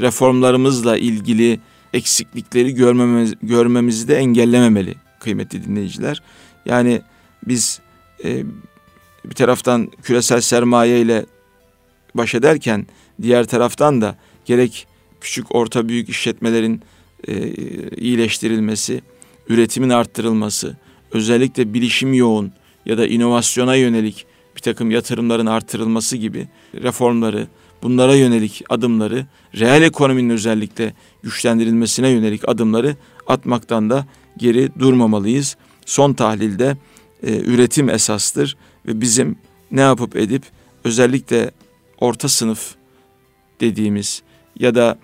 reformlarımızla 0.00 0.96
ilgili 0.96 1.60
eksiklikleri 1.92 2.74
görmemiz, 2.74 3.34
görmemizi 3.42 4.08
de 4.08 4.16
engellememeli 4.16 4.94
kıymetli 5.20 5.64
dinleyiciler. 5.64 6.22
Yani 6.66 7.02
biz 7.46 7.80
e, 8.24 8.44
bir 9.24 9.34
taraftan 9.34 9.90
küresel 10.02 10.40
sermaye 10.40 11.00
ile 11.00 11.26
baş 12.14 12.34
ederken 12.34 12.86
diğer 13.22 13.46
taraftan 13.46 14.00
da 14.00 14.16
gerek 14.44 14.86
küçük 15.20 15.54
orta 15.54 15.88
büyük 15.88 16.08
işletmelerin 16.08 16.82
e, 17.28 17.50
iyileştirilmesi, 17.96 19.02
üretimin 19.48 19.90
arttırılması, 19.90 20.76
özellikle 21.12 21.74
bilişim 21.74 22.14
yoğun 22.14 22.52
ya 22.86 22.98
da 22.98 23.06
inovasyona 23.06 23.74
yönelik 23.74 24.26
bir 24.56 24.60
takım 24.60 24.90
yatırımların 24.90 25.46
artırılması 25.46 26.16
gibi 26.16 26.48
reformları, 26.74 27.46
bunlara 27.82 28.14
yönelik 28.14 28.62
adımları, 28.68 29.26
reel 29.58 29.82
ekonominin 29.82 30.30
özellikle 30.30 30.94
güçlendirilmesine 31.22 32.08
yönelik 32.08 32.48
adımları 32.48 32.96
atmaktan 33.26 33.90
da 33.90 34.06
geri 34.36 34.68
durmamalıyız. 34.78 35.56
Son 35.86 36.14
tahlilde 36.14 36.76
e, 37.22 37.36
üretim 37.38 37.88
esastır 37.88 38.56
ve 38.86 39.00
bizim 39.00 39.36
ne 39.70 39.80
yapıp 39.80 40.16
edip 40.16 40.42
özellikle 40.84 41.50
orta 41.98 42.28
sınıf 42.28 42.74
dediğimiz 43.60 44.22
ya 44.58 44.74
da 44.74 44.98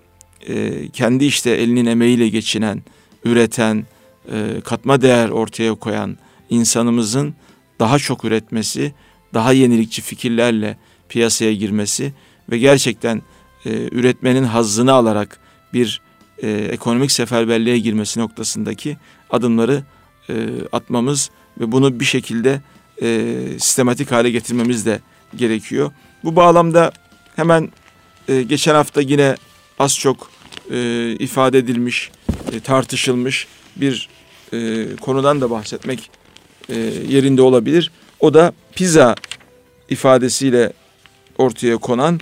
e, 0.47 0.87
kendi 0.89 1.25
işte 1.25 1.49
elinin 1.49 1.85
emeğiyle 1.85 2.29
geçinen, 2.29 2.83
üreten, 3.25 3.85
e, 4.31 4.61
katma 4.63 5.01
değer 5.01 5.29
ortaya 5.29 5.75
koyan 5.75 6.17
insanımızın 6.49 7.35
daha 7.79 7.99
çok 7.99 8.25
üretmesi, 8.25 8.93
daha 9.33 9.53
yenilikçi 9.53 10.01
fikirlerle 10.01 10.77
piyasaya 11.09 11.53
girmesi 11.53 12.13
ve 12.51 12.57
gerçekten 12.57 13.21
e, 13.65 13.69
üretmenin 13.91 14.43
hazzını 14.43 14.93
alarak 14.93 15.39
bir 15.73 16.01
e, 16.43 16.51
ekonomik 16.51 17.11
seferberliğe 17.11 17.79
girmesi 17.79 18.19
noktasındaki 18.19 18.97
adımları 19.29 19.83
e, 20.29 20.47
atmamız 20.71 21.29
ve 21.59 21.71
bunu 21.71 21.99
bir 21.99 22.05
şekilde 22.05 22.61
e, 23.01 23.35
sistematik 23.59 24.11
hale 24.11 24.31
getirmemiz 24.31 24.85
de 24.85 24.99
gerekiyor. 25.35 25.91
Bu 26.23 26.35
bağlamda 26.35 26.91
hemen 27.35 27.71
e, 28.27 28.41
geçen 28.41 28.75
hafta 28.75 29.01
yine 29.01 29.35
az 29.79 29.99
çok 29.99 30.31
e, 30.71 31.09
ifade 31.19 31.57
edilmiş, 31.57 32.11
e, 32.51 32.59
tartışılmış 32.59 33.47
bir 33.75 34.09
e, 34.53 34.87
konudan 34.95 35.41
da 35.41 35.49
bahsetmek 35.49 36.09
e, 36.69 36.75
yerinde 37.09 37.41
olabilir. 37.41 37.91
O 38.19 38.33
da 38.33 38.53
pizza 38.75 39.15
ifadesiyle 39.89 40.73
ortaya 41.37 41.77
konan 41.77 42.19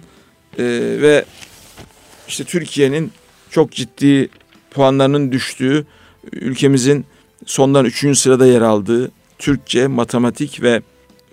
e, 0.58 0.64
ve 1.02 1.26
işte 2.28 2.44
Türkiye'nin 2.44 3.12
çok 3.50 3.72
ciddi 3.72 4.30
puanlarının 4.72 5.32
düştüğü, 5.32 5.86
ülkemizin 6.32 7.06
sondan 7.46 7.86
üçüncü 7.86 8.20
sırada 8.20 8.48
yer 8.48 8.62
aldığı 8.62 9.12
Türkçe, 9.40 9.88
matematik 9.88 10.62
ve 10.62 10.82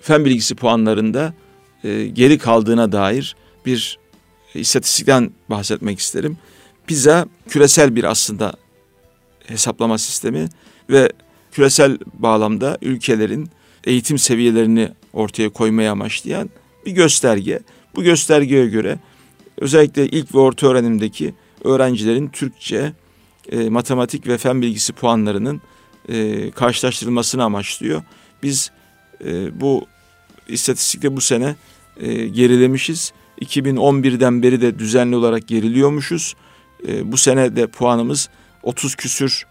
fen 0.00 0.24
bilgisi 0.24 0.54
puanlarında 0.54 1.34
e, 1.84 2.06
geri 2.06 2.38
kaldığına 2.38 2.92
dair 2.92 3.36
bir 3.66 3.98
istatistikten 4.54 5.30
bahsetmek 5.50 5.98
isterim. 5.98 6.38
PISA 6.86 7.26
küresel 7.48 7.96
bir 7.96 8.04
aslında 8.04 8.54
hesaplama 9.46 9.98
sistemi 9.98 10.48
ve 10.90 11.12
küresel 11.52 11.98
bağlamda 12.14 12.78
ülkelerin 12.82 13.50
eğitim 13.84 14.18
seviyelerini 14.18 14.88
ortaya 15.12 15.48
koymaya 15.48 15.92
amaçlayan 15.92 16.50
bir 16.86 16.92
gösterge. 16.92 17.60
Bu 17.94 18.02
göstergeye 18.02 18.66
göre 18.66 18.98
özellikle 19.56 20.06
ilk 20.06 20.34
ve 20.34 20.38
orta 20.38 20.66
öğrenimdeki 20.66 21.34
öğrencilerin 21.64 22.28
Türkçe, 22.28 22.92
e, 23.52 23.68
matematik 23.68 24.26
ve 24.26 24.38
fen 24.38 24.62
bilgisi 24.62 24.92
puanlarının 24.92 25.60
e, 26.08 26.50
karşılaştırılmasını 26.50 27.44
amaçlıyor. 27.44 28.02
Biz 28.42 28.70
e, 29.24 29.60
bu 29.60 29.86
istatistikte 30.48 31.16
bu 31.16 31.20
sene 31.20 31.56
e, 31.96 32.26
gerilemişiz. 32.26 33.12
2011'den 33.42 34.42
beri 34.42 34.60
de 34.60 34.78
düzenli 34.78 35.16
olarak 35.16 35.48
geriliyormuşuz. 35.48 36.34
E, 36.88 37.12
bu 37.12 37.16
sene 37.16 37.56
de 37.56 37.66
puanımız 37.66 38.28
30 38.62 38.94
küsür 38.94 39.46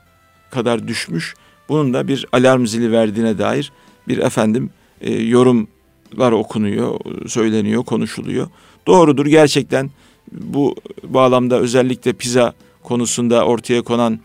kadar 0.52 0.88
düşmüş. 0.88 1.34
Bunun 1.70 1.94
da 1.94 2.08
bir 2.08 2.26
alarm 2.32 2.66
zili 2.66 2.92
verdiğine 2.92 3.38
dair 3.38 3.72
bir 4.08 4.18
efendim 4.18 4.70
e, 5.02 5.14
yorumlar 5.14 6.32
okunuyor, 6.32 7.00
söyleniyor, 7.28 7.84
konuşuluyor. 7.84 8.48
Doğrudur 8.88 9.26
gerçekten 9.26 9.92
bu 10.32 10.76
bağlamda 11.04 11.60
özellikle 11.60 12.14
pizza 12.14 12.54
konusunda 12.84 13.46
ortaya 13.46 13.82
konan 13.82 14.20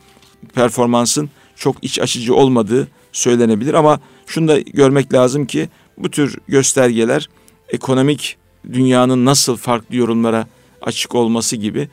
performansın 0.55 1.31
çok 1.57 1.85
iç 1.85 1.99
açıcı 1.99 2.35
olmadığı 2.35 2.89
söylenebilir 3.13 3.75
ama 3.75 4.01
şunu 4.27 4.49
da 4.49 4.61
görmek 4.61 5.15
lazım 5.15 5.47
ki 5.47 5.69
bu 5.99 6.11
tür 6.11 6.39
göstergeler 6.49 7.29
ekonomik 7.69 8.37
dünyanın 8.73 9.25
nasıl 9.25 9.57
farklı 9.57 9.97
yorumlara 9.97 10.47
açık 10.83 11.15
olması 11.15 11.57
gibi 11.57 11.89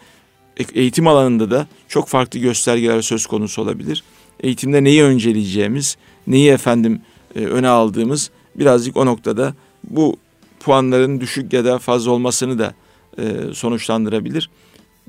eğitim 0.73 1.08
alanında 1.08 1.51
da 1.51 1.67
çok 1.88 2.08
farklı 2.08 2.39
göstergeler 2.39 3.01
söz 3.01 3.25
konusu 3.25 3.62
olabilir. 3.62 4.04
Eğitimde 4.39 4.84
neyi 4.84 5.04
önceleyeceğimiz, 5.04 5.97
neyi 6.28 6.51
efendim 6.51 7.01
e, 7.36 7.39
öne 7.39 7.67
aldığımız 7.67 8.32
birazcık 8.56 8.97
o 8.97 9.06
noktada 9.06 9.54
bu 9.84 10.17
puanların 10.60 11.21
düşük 11.21 11.54
ya 11.54 11.65
da 11.65 11.80
fazla 11.80 12.12
olmasını 12.12 12.60
da 12.60 12.73
e, 13.17 13.54
sonuçlandırabilir. 13.54 14.49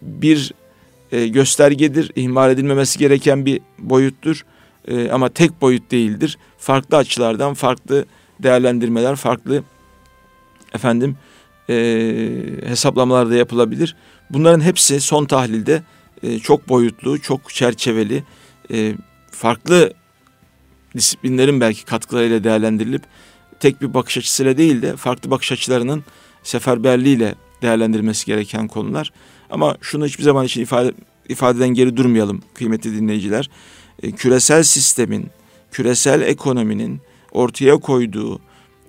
Bir 0.02 0.52
e, 1.12 1.28
göstergedir, 1.28 2.12
ihmal 2.16 2.50
edilmemesi 2.50 2.98
gereken 2.98 3.46
bir 3.46 3.60
boyuttur 3.78 4.44
e, 4.88 5.10
ama 5.10 5.28
tek 5.28 5.60
boyut 5.60 5.90
değildir. 5.90 6.38
Farklı 6.58 6.96
açılardan 6.96 7.54
farklı 7.54 8.04
değerlendirmeler, 8.42 9.16
farklı 9.16 9.62
efendim 10.74 11.16
e, 11.70 11.74
hesaplamalar 12.66 13.30
da 13.30 13.34
yapılabilir. 13.34 13.96
Bunların 14.30 14.60
hepsi 14.60 15.00
son 15.00 15.24
tahlilde 15.24 15.82
e, 16.22 16.38
çok 16.38 16.68
boyutlu, 16.68 17.20
çok 17.20 17.50
çerçeveli, 17.50 18.24
e, 18.72 18.94
farklı 19.30 19.92
disiplinlerin 20.96 21.60
belki 21.60 21.84
katkılarıyla 21.84 22.44
değerlendirilip 22.44 23.02
tek 23.60 23.82
bir 23.82 23.94
bakış 23.94 24.18
açısıyla 24.18 24.58
değil 24.58 24.82
de 24.82 24.96
farklı 24.96 25.30
bakış 25.30 25.52
açılarının 25.52 26.04
seferberliğiyle 26.42 27.34
değerlendirilmesi 27.62 28.26
gereken 28.26 28.68
konular. 28.68 29.12
Ama 29.50 29.76
şunu 29.80 30.06
hiçbir 30.06 30.24
zaman 30.24 30.44
için 30.44 30.60
ifade, 30.60 30.92
ifadeden 31.28 31.68
geri 31.68 31.96
durmayalım 31.96 32.42
kıymetli 32.54 32.96
dinleyiciler. 32.96 33.50
E, 34.02 34.12
küresel 34.12 34.62
sistemin, 34.62 35.30
küresel 35.72 36.20
ekonominin 36.20 37.00
ortaya 37.32 37.76
koyduğu 37.76 38.40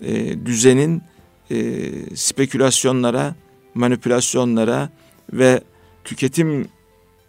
e, 0.01 0.45
düzenin 0.45 1.01
e, 1.51 1.91
spekülasyonlara, 2.15 3.35
manipülasyonlara 3.73 4.89
ve 5.33 5.61
tüketim 6.03 6.67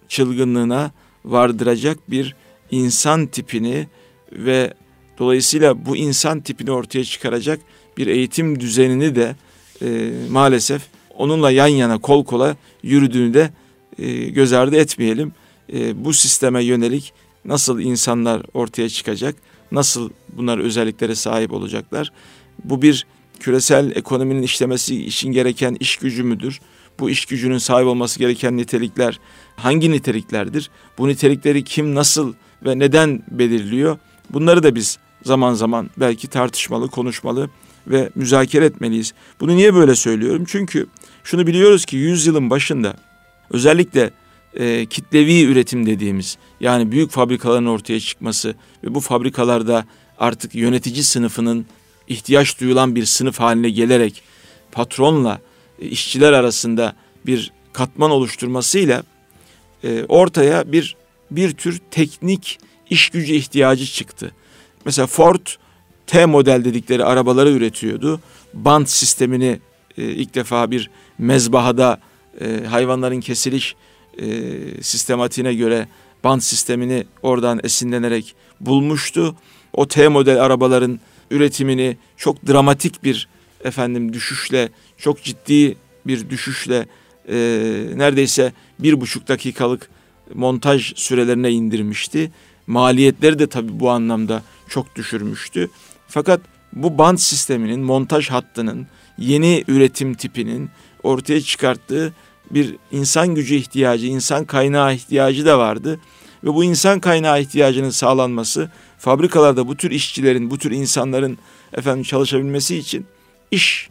çılgınlığına 0.08 0.90
vardıracak 1.24 2.10
bir 2.10 2.36
insan 2.70 3.26
tipini 3.26 3.86
ve 4.32 4.74
dolayısıyla 5.18 5.86
bu 5.86 5.96
insan 5.96 6.40
tipini 6.40 6.70
ortaya 6.70 7.04
çıkaracak 7.04 7.60
bir 7.96 8.06
eğitim 8.06 8.60
düzenini 8.60 9.14
de 9.14 9.36
e, 9.82 10.10
maalesef 10.30 10.82
onunla 11.16 11.50
yan 11.50 11.66
yana 11.66 11.98
kol 11.98 12.24
kola 12.24 12.56
yürüdüğünü 12.82 13.34
de 13.34 13.50
e, 13.98 14.28
göz 14.28 14.52
ardı 14.52 14.76
etmeyelim. 14.76 15.32
E, 15.72 16.04
bu 16.04 16.12
sisteme 16.12 16.64
yönelik 16.64 17.12
nasıl 17.44 17.80
insanlar 17.80 18.42
ortaya 18.54 18.88
çıkacak, 18.88 19.34
nasıl 19.72 20.10
bunlar 20.32 20.58
özelliklere 20.58 21.14
sahip 21.14 21.52
olacaklar? 21.52 22.12
Bu 22.64 22.82
bir 22.82 23.06
küresel 23.40 23.96
ekonominin 23.96 24.42
işlemesi 24.42 25.04
için 25.04 25.32
gereken 25.32 25.76
iş 25.80 25.96
gücü 25.96 26.22
müdür? 26.22 26.60
Bu 27.00 27.10
iş 27.10 27.26
gücünün 27.26 27.58
sahip 27.58 27.86
olması 27.86 28.18
gereken 28.18 28.56
nitelikler 28.56 29.20
hangi 29.56 29.90
niteliklerdir? 29.90 30.70
Bu 30.98 31.08
nitelikleri 31.08 31.64
kim 31.64 31.94
nasıl 31.94 32.34
ve 32.64 32.78
neden 32.78 33.22
belirliyor? 33.30 33.98
Bunları 34.30 34.62
da 34.62 34.74
biz 34.74 34.98
zaman 35.24 35.54
zaman 35.54 35.90
belki 35.96 36.28
tartışmalı, 36.28 36.88
konuşmalı 36.90 37.50
ve 37.86 38.10
müzakere 38.14 38.64
etmeliyiz. 38.64 39.14
Bunu 39.40 39.56
niye 39.56 39.74
böyle 39.74 39.94
söylüyorum? 39.94 40.44
Çünkü 40.48 40.86
şunu 41.24 41.46
biliyoruz 41.46 41.84
ki 41.84 41.96
yüzyılın 41.96 42.50
başında 42.50 42.96
özellikle 43.50 44.10
e, 44.54 44.86
kitlevi 44.86 45.42
üretim 45.42 45.86
dediğimiz 45.86 46.38
yani 46.60 46.92
büyük 46.92 47.10
fabrikaların 47.10 47.66
ortaya 47.66 48.00
çıkması 48.00 48.54
ve 48.84 48.94
bu 48.94 49.00
fabrikalarda 49.00 49.84
artık 50.18 50.54
yönetici 50.54 51.04
sınıfının 51.04 51.66
ihtiyaç 52.08 52.60
duyulan 52.60 52.94
bir 52.94 53.04
sınıf 53.04 53.40
haline 53.40 53.70
gelerek 53.70 54.22
patronla 54.72 55.40
e, 55.82 55.86
işçiler 55.86 56.32
arasında 56.32 56.96
bir 57.26 57.52
katman 57.72 58.10
oluşturmasıyla 58.10 59.02
e, 59.84 60.04
ortaya 60.04 60.72
bir 60.72 60.96
bir 61.30 61.52
tür 61.52 61.80
teknik 61.90 62.58
iş 62.90 63.10
gücü 63.10 63.32
ihtiyacı 63.34 63.86
çıktı. 63.86 64.32
Mesela 64.84 65.06
Ford 65.06 65.46
T 66.06 66.26
model 66.26 66.64
dedikleri 66.64 67.04
arabaları 67.04 67.50
üretiyordu. 67.50 68.20
Bant 68.54 68.88
sistemini 68.90 69.60
e, 69.98 70.02
ilk 70.02 70.34
defa 70.34 70.70
bir 70.70 70.90
mezbahada 71.18 72.00
e, 72.40 72.64
hayvanların 72.66 73.20
kesiliş 73.20 73.74
e, 74.18 74.26
sistematiğine 74.82 75.54
göre 75.54 75.88
band 76.24 76.40
sistemini 76.40 77.06
oradan 77.22 77.60
esinlenerek 77.62 78.34
bulmuştu. 78.60 79.36
O 79.72 79.88
T 79.88 80.08
model 80.08 80.44
arabaların 80.44 81.00
üretimini 81.30 81.96
çok 82.16 82.48
dramatik 82.48 83.04
bir 83.04 83.28
efendim 83.64 84.12
düşüşle, 84.12 84.68
çok 84.98 85.22
ciddi 85.22 85.76
bir 86.06 86.30
düşüşle 86.30 86.86
e, 87.28 87.36
neredeyse 87.94 88.52
bir 88.78 89.00
buçuk 89.00 89.28
dakikalık 89.28 89.90
montaj 90.34 90.92
sürelerine 90.96 91.50
indirmişti. 91.50 92.30
Maliyetleri 92.66 93.38
de 93.38 93.46
tabii 93.46 93.80
bu 93.80 93.90
anlamda 93.90 94.42
çok 94.68 94.96
düşürmüştü. 94.96 95.70
Fakat 96.08 96.40
bu 96.72 96.98
band 96.98 97.18
sisteminin, 97.18 97.80
montaj 97.80 98.30
hattının, 98.30 98.86
yeni 99.18 99.64
üretim 99.68 100.14
tipinin 100.14 100.70
ortaya 101.02 101.40
çıkarttığı 101.40 102.12
bir 102.50 102.76
insan 102.92 103.34
gücü 103.34 103.54
ihtiyacı, 103.54 104.06
insan 104.06 104.44
kaynağı 104.44 104.94
ihtiyacı 104.94 105.46
da 105.46 105.58
vardı. 105.58 106.00
Ve 106.44 106.54
bu 106.54 106.64
insan 106.64 107.00
kaynağı 107.00 107.40
ihtiyacının 107.40 107.90
sağlanması, 107.90 108.70
fabrikalarda 108.98 109.68
bu 109.68 109.76
tür 109.76 109.90
işçilerin, 109.90 110.50
bu 110.50 110.58
tür 110.58 110.70
insanların 110.70 111.38
efendim 111.72 112.02
çalışabilmesi 112.02 112.76
için 112.76 113.06
iş 113.50 113.88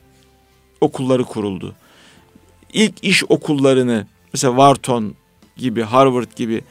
okulları 0.81 1.23
kuruldu. 1.23 1.75
İlk 2.73 3.03
iş 3.03 3.23
okullarını 3.29 4.07
mesela 4.33 4.51
Wharton 4.51 5.15
gibi, 5.57 5.81
Harvard 5.81 6.31
gibi 6.35 6.61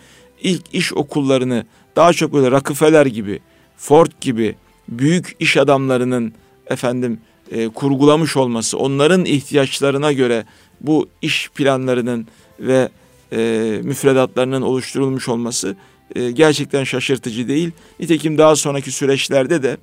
ilk 0.42 0.74
iş 0.74 0.92
okullarını 0.92 1.66
daha 1.96 2.12
çok 2.12 2.32
böyle 2.32 2.50
Rockefeller 2.50 3.06
gibi, 3.06 3.40
Ford 3.76 4.10
gibi 4.20 4.54
büyük 4.88 5.36
iş 5.38 5.56
adamlarının 5.56 6.32
efendim 6.66 7.20
e, 7.50 7.68
kurgulamış 7.68 8.36
olması, 8.36 8.78
onların 8.78 9.24
ihtiyaçlarına 9.24 10.12
göre 10.12 10.44
bu 10.80 11.08
iş 11.22 11.50
planlarının 11.54 12.26
ve 12.60 12.88
e, 13.32 13.80
müfredatlarının 13.84 14.62
oluşturulmuş 14.62 15.28
olması 15.28 15.76
e, 16.14 16.30
gerçekten 16.30 16.84
şaşırtıcı 16.84 17.48
değil. 17.48 17.70
Nitekim 18.00 18.38
daha 18.38 18.56
sonraki 18.56 18.92
süreçlerde 18.92 19.62
de 19.62 19.76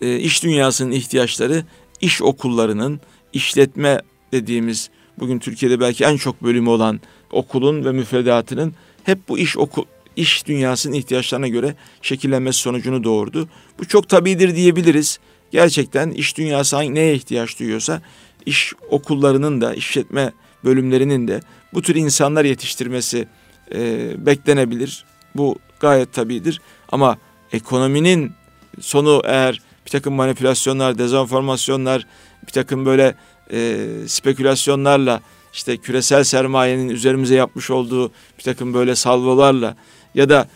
e, 0.00 0.16
iş 0.18 0.42
dünyasının 0.42 0.90
ihtiyaçları 0.90 1.64
iş 2.00 2.22
okullarının 2.22 3.00
işletme 3.32 4.00
dediğimiz 4.32 4.90
bugün 5.18 5.38
Türkiye'de 5.38 5.80
belki 5.80 6.04
en 6.04 6.16
çok 6.16 6.42
bölümü 6.42 6.68
olan 6.68 7.00
okulun 7.32 7.84
ve 7.84 7.92
müfredatının 7.92 8.74
hep 9.04 9.18
bu 9.28 9.38
iş 9.38 9.56
okul 9.56 9.84
iş 10.16 10.46
dünyasının 10.46 10.94
ihtiyaçlarına 10.94 11.48
göre 11.48 11.74
şekillenmesi 12.02 12.58
sonucunu 12.58 13.04
doğurdu. 13.04 13.48
Bu 13.78 13.88
çok 13.88 14.08
tabidir 14.08 14.56
diyebiliriz. 14.56 15.18
Gerçekten 15.50 16.10
iş 16.10 16.36
dünyası 16.36 16.94
neye 16.94 17.14
ihtiyaç 17.14 17.58
duyuyorsa 17.58 18.02
iş 18.46 18.72
okullarının 18.90 19.60
da 19.60 19.74
işletme 19.74 20.32
bölümlerinin 20.64 21.28
de 21.28 21.40
bu 21.74 21.82
tür 21.82 21.94
insanlar 21.94 22.44
yetiştirmesi 22.44 23.28
e, 23.74 24.10
beklenebilir. 24.26 25.04
Bu 25.34 25.58
gayet 25.80 26.12
tabidir. 26.12 26.60
Ama 26.88 27.18
ekonominin 27.52 28.32
sonu 28.80 29.22
eğer 29.24 29.60
bir 29.86 29.90
takım 29.90 30.14
manipülasyonlar, 30.14 30.98
dezenformasyonlar, 30.98 32.06
bir 32.46 32.52
takım 32.52 32.86
böyle 32.86 33.14
e, 33.52 33.86
spekülasyonlarla 34.06 35.20
işte 35.52 35.76
küresel 35.76 36.24
sermayenin 36.24 36.88
üzerimize 36.88 37.34
yapmış 37.34 37.70
olduğu 37.70 38.08
bir 38.08 38.42
takım 38.42 38.74
böyle 38.74 38.96
salvolarla 38.96 39.76
ya 40.14 40.28
da 40.28 40.48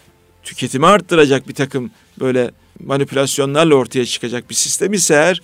tüketimi 0.42 0.86
arttıracak 0.86 1.48
bir 1.48 1.54
takım 1.54 1.90
böyle 2.20 2.50
manipülasyonlarla 2.80 3.74
ortaya 3.74 4.06
çıkacak 4.06 4.50
bir 4.50 4.54
sistem 4.54 4.92
ise 4.92 5.14
eğer 5.14 5.40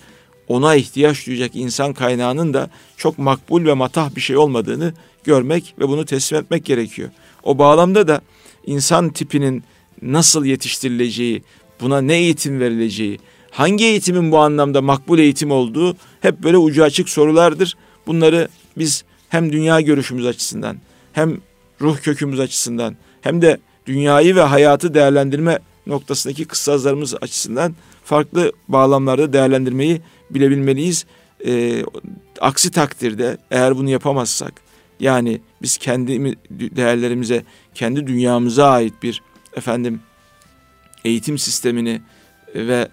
ona 0.49 0.75
ihtiyaç 0.75 1.27
duyacak 1.27 1.55
insan 1.55 1.93
kaynağının 1.93 2.53
da 2.53 2.69
çok 2.97 3.17
makbul 3.17 3.65
ve 3.65 3.73
matah 3.73 4.15
bir 4.15 4.21
şey 4.21 4.37
olmadığını 4.37 4.93
görmek 5.23 5.73
ve 5.79 5.87
bunu 5.87 6.05
teslim 6.05 6.39
etmek 6.39 6.65
gerekiyor. 6.65 7.09
O 7.43 7.57
bağlamda 7.57 8.07
da 8.07 8.21
insan 8.65 9.09
tipinin 9.09 9.63
nasıl 10.01 10.45
yetiştirileceği, 10.45 11.43
buna 11.81 12.01
ne 12.01 12.15
eğitim 12.15 12.59
verileceği, 12.59 13.19
hangi 13.51 13.85
eğitimin 13.85 14.31
bu 14.31 14.37
anlamda 14.37 14.81
makbul 14.81 15.19
eğitim 15.19 15.51
olduğu 15.51 15.95
hep 16.21 16.43
böyle 16.43 16.57
ucu 16.57 16.83
açık 16.83 17.09
sorulardır. 17.09 17.77
Bunları 18.07 18.47
biz 18.77 19.03
hem 19.29 19.51
dünya 19.51 19.81
görüşümüz 19.81 20.25
açısından 20.25 20.77
hem 21.13 21.37
ruh 21.81 21.97
kökümüz 21.97 22.39
açısından 22.39 22.95
hem 23.21 23.41
de 23.41 23.57
dünyayı 23.85 24.35
ve 24.35 24.41
hayatı 24.41 24.93
değerlendirme 24.93 25.59
noktasındaki 25.89 26.45
kıssazlarımız 26.45 27.15
açısından 27.21 27.75
farklı 28.03 28.51
bağlamlarda 28.67 29.33
değerlendirmeyi 29.33 30.01
bilebilmeliyiz. 30.29 31.05
E, 31.45 31.83
aksi 32.41 32.71
takdirde 32.71 33.37
eğer 33.51 33.77
bunu 33.77 33.89
yapamazsak 33.89 34.53
yani 34.99 35.41
biz 35.61 35.77
kendi 35.77 36.37
değerlerimize, 36.49 37.43
kendi 37.73 38.07
dünyamıza 38.07 38.69
ait 38.69 38.93
bir 39.03 39.21
efendim 39.55 40.01
eğitim 41.05 41.37
sistemini 41.37 42.01
ve 42.55 42.87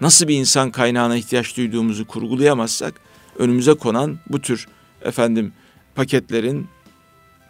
nasıl 0.00 0.28
bir 0.28 0.36
insan 0.36 0.70
kaynağına 0.70 1.16
ihtiyaç 1.16 1.56
duyduğumuzu 1.56 2.06
kurgulayamazsak 2.06 2.94
önümüze 3.38 3.74
konan 3.74 4.18
bu 4.28 4.40
tür 4.40 4.68
efendim 5.02 5.52
paketlerin, 5.94 6.68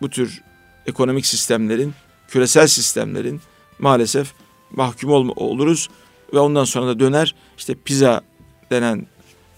bu 0.00 0.10
tür 0.10 0.42
ekonomik 0.86 1.26
sistemlerin, 1.26 1.94
küresel 2.28 2.66
sistemlerin 2.66 3.40
maalesef 3.78 4.34
mahkum 4.76 5.10
ol, 5.10 5.28
oluruz 5.36 5.88
ve 6.34 6.38
ondan 6.38 6.64
sonra 6.64 6.86
da 6.86 7.00
döner 7.00 7.34
işte 7.58 7.74
pizza 7.84 8.20
denen 8.70 9.06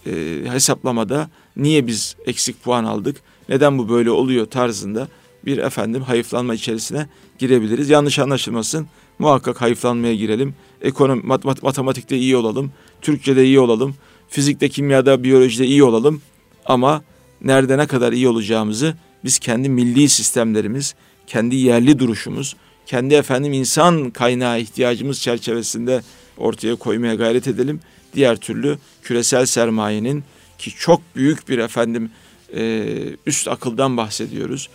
e, 0.06 0.10
hesaplamada 0.44 1.30
niye 1.56 1.86
biz 1.86 2.16
eksik 2.26 2.64
puan 2.64 2.84
aldık, 2.84 3.16
neden 3.48 3.78
bu 3.78 3.88
böyle 3.88 4.10
oluyor 4.10 4.46
tarzında 4.46 5.08
bir 5.44 5.58
efendim 5.58 6.02
hayıflanma 6.02 6.54
içerisine 6.54 7.08
girebiliriz. 7.38 7.90
Yanlış 7.90 8.18
anlaşılmasın 8.18 8.86
muhakkak 9.18 9.60
hayıflanmaya 9.60 10.14
girelim. 10.14 10.54
Ekonomi, 10.82 11.22
mat, 11.22 11.62
matematikte 11.62 12.16
iyi 12.16 12.36
olalım, 12.36 12.72
Türkçe'de 13.02 13.44
iyi 13.44 13.60
olalım, 13.60 13.94
fizikte, 14.28 14.68
kimyada, 14.68 15.24
biyolojide 15.24 15.66
iyi 15.66 15.84
olalım 15.84 16.22
ama 16.66 17.02
nerede 17.40 17.78
ne 17.78 17.86
kadar 17.86 18.12
iyi 18.12 18.28
olacağımızı 18.28 18.94
biz 19.24 19.38
kendi 19.38 19.68
milli 19.68 20.08
sistemlerimiz, 20.08 20.94
kendi 21.26 21.56
yerli 21.56 21.98
duruşumuz, 21.98 22.56
kendi 22.90 23.14
efendim 23.14 23.52
insan 23.52 24.10
kaynağı 24.10 24.60
ihtiyacımız 24.60 25.20
çerçevesinde 25.20 26.02
ortaya 26.36 26.74
koymaya 26.76 27.14
gayret 27.14 27.48
edelim. 27.48 27.80
Diğer 28.14 28.36
türlü 28.36 28.78
küresel 29.02 29.46
sermayenin 29.46 30.24
ki 30.58 30.70
çok 30.70 31.00
büyük 31.16 31.48
bir 31.48 31.58
efendim 31.58 32.10
e, 32.54 32.84
üst 33.26 33.48
akıldan 33.48 33.96
bahsediyoruz. 33.96 34.68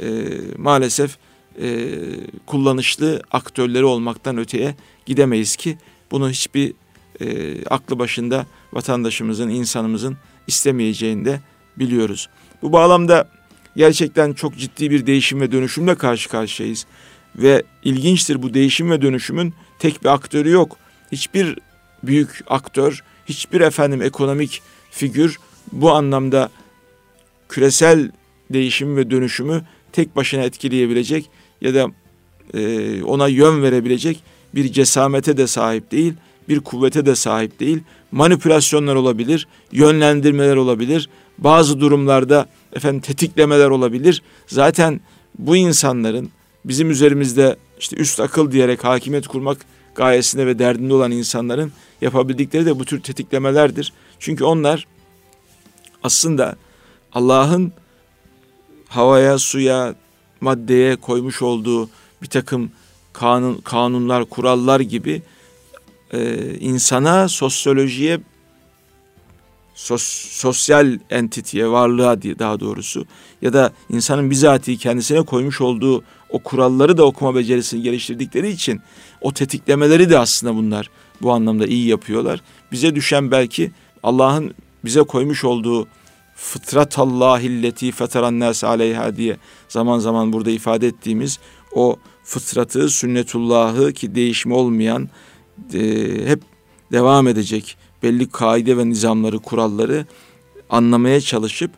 E, 0.00 0.06
maalesef 0.56 1.16
e, 1.60 1.88
kullanışlı 2.46 3.22
aktörleri 3.30 3.84
olmaktan 3.84 4.38
öteye 4.38 4.74
gidemeyiz 5.06 5.56
ki 5.56 5.78
bunu 6.10 6.30
hiçbir 6.30 6.72
e, 7.20 7.64
aklı 7.64 7.98
başında 7.98 8.46
vatandaşımızın, 8.72 9.48
insanımızın 9.48 10.16
istemeyeceğini 10.46 11.24
de 11.24 11.40
biliyoruz. 11.76 12.28
Bu 12.62 12.72
bağlamda 12.72 13.28
gerçekten 13.76 14.32
çok 14.32 14.56
ciddi 14.56 14.90
bir 14.90 15.06
değişim 15.06 15.40
ve 15.40 15.52
dönüşümle 15.52 15.94
karşı 15.94 16.28
karşıyayız. 16.28 16.86
Ve 17.36 17.62
ilginçtir 17.84 18.42
bu 18.42 18.54
değişim 18.54 18.90
ve 18.90 19.02
dönüşümün 19.02 19.54
tek 19.78 20.02
bir 20.02 20.08
aktörü 20.08 20.50
yok. 20.50 20.76
Hiçbir 21.12 21.58
büyük 22.02 22.44
aktör, 22.46 23.04
hiçbir 23.26 23.60
efendim 23.60 24.02
ekonomik 24.02 24.62
figür 24.90 25.38
bu 25.72 25.92
anlamda 25.92 26.50
küresel 27.48 28.10
değişim 28.50 28.96
ve 28.96 29.10
dönüşümü 29.10 29.62
tek 29.92 30.16
başına 30.16 30.42
etkileyebilecek 30.42 31.30
ya 31.60 31.74
da 31.74 31.90
e, 32.54 33.02
ona 33.02 33.28
yön 33.28 33.62
verebilecek 33.62 34.22
bir 34.54 34.72
cesamete 34.72 35.36
de 35.36 35.46
sahip 35.46 35.90
değil, 35.92 36.14
bir 36.48 36.60
kuvvete 36.60 37.06
de 37.06 37.14
sahip 37.14 37.60
değil. 37.60 37.82
Manipülasyonlar 38.12 38.94
olabilir, 38.94 39.48
yönlendirmeler 39.72 40.56
olabilir, 40.56 41.08
bazı 41.38 41.80
durumlarda 41.80 42.46
efendim 42.72 43.00
tetiklemeler 43.00 43.68
olabilir. 43.68 44.22
Zaten 44.46 45.00
bu 45.38 45.56
insanların 45.56 46.30
bizim 46.64 46.90
üzerimizde 46.90 47.56
işte 47.78 47.96
üst 47.96 48.20
akıl 48.20 48.52
diyerek 48.52 48.84
hakimiyet 48.84 49.26
kurmak 49.26 49.58
gayesinde 49.94 50.46
ve 50.46 50.58
derdinde 50.58 50.94
olan 50.94 51.10
insanların 51.10 51.72
yapabildikleri 52.00 52.66
de 52.66 52.78
bu 52.78 52.84
tür 52.84 53.02
tetiklemelerdir. 53.02 53.92
Çünkü 54.18 54.44
onlar 54.44 54.86
aslında 56.02 56.56
Allah'ın 57.12 57.72
havaya, 58.88 59.38
suya, 59.38 59.94
maddeye 60.40 60.96
koymuş 60.96 61.42
olduğu 61.42 61.90
bir 62.22 62.26
takım 62.26 62.70
kanun, 63.12 63.54
kanunlar, 63.54 64.24
kurallar 64.24 64.80
gibi 64.80 65.22
e, 66.12 66.36
insana, 66.54 67.28
sosyolojiye, 67.28 68.20
sos, 69.74 70.02
sosyal 70.30 70.98
entitiye, 71.10 71.68
varlığa 71.68 72.22
diye 72.22 72.38
daha 72.38 72.60
doğrusu 72.60 73.06
ya 73.42 73.52
da 73.52 73.72
insanın 73.90 74.30
bizatihi 74.30 74.78
kendisine 74.78 75.22
koymuş 75.22 75.60
olduğu 75.60 76.04
o 76.28 76.38
kuralları 76.38 76.96
da 76.96 77.04
okuma 77.04 77.34
becerisini 77.34 77.82
geliştirdikleri 77.82 78.50
için 78.50 78.80
o 79.20 79.32
tetiklemeleri 79.32 80.10
de 80.10 80.18
aslında 80.18 80.54
bunlar 80.54 80.90
bu 81.22 81.32
anlamda 81.32 81.66
iyi 81.66 81.86
yapıyorlar. 81.86 82.40
Bize 82.72 82.94
düşen 82.94 83.30
belki 83.30 83.70
Allah'ın 84.02 84.54
bize 84.84 85.02
koymuş 85.02 85.44
olduğu 85.44 85.88
fıtratallahilleti 86.36 87.92
feteran 87.92 88.40
nas 88.40 88.64
aleyha 88.64 89.16
diye 89.16 89.36
zaman 89.68 89.98
zaman 89.98 90.32
burada 90.32 90.50
ifade 90.50 90.86
ettiğimiz 90.86 91.38
o 91.72 91.96
fıtratı, 92.24 92.88
sünnetullahı 92.88 93.92
ki 93.92 94.14
değişme 94.14 94.54
olmayan, 94.54 95.08
e, 95.74 95.80
hep 96.26 96.42
devam 96.92 97.28
edecek 97.28 97.76
belli 98.02 98.30
kaide 98.30 98.76
ve 98.76 98.88
nizamları, 98.88 99.38
kuralları 99.38 100.06
anlamaya 100.70 101.20
çalışıp 101.20 101.70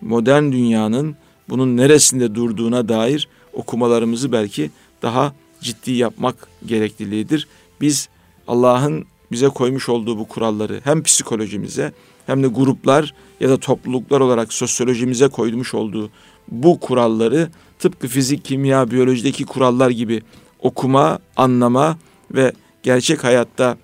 modern 0.00 0.52
dünyanın 0.52 1.16
bunun 1.48 1.76
neresinde 1.76 2.34
durduğuna 2.34 2.88
dair 2.88 3.28
okumalarımızı 3.52 4.32
belki 4.32 4.70
daha 5.02 5.32
ciddi 5.60 5.92
yapmak 5.92 6.48
gerekliliğidir. 6.66 7.48
Biz 7.80 8.08
Allah'ın 8.48 9.04
bize 9.32 9.48
koymuş 9.48 9.88
olduğu 9.88 10.18
bu 10.18 10.28
kuralları 10.28 10.80
hem 10.84 11.02
psikolojimize 11.02 11.92
hem 12.26 12.42
de 12.42 12.46
gruplar 12.46 13.14
ya 13.40 13.48
da 13.48 13.56
topluluklar 13.56 14.20
olarak 14.20 14.52
sosyolojimize 14.52 15.28
koymuş 15.28 15.74
olduğu 15.74 16.10
bu 16.48 16.80
kuralları 16.80 17.50
tıpkı 17.78 18.08
fizik, 18.08 18.44
kimya, 18.44 18.90
biyolojideki 18.90 19.44
kurallar 19.44 19.90
gibi 19.90 20.22
okuma, 20.58 21.18
anlama 21.36 21.98
ve 22.34 22.52
gerçek 22.82 23.24
hayatta 23.24 23.76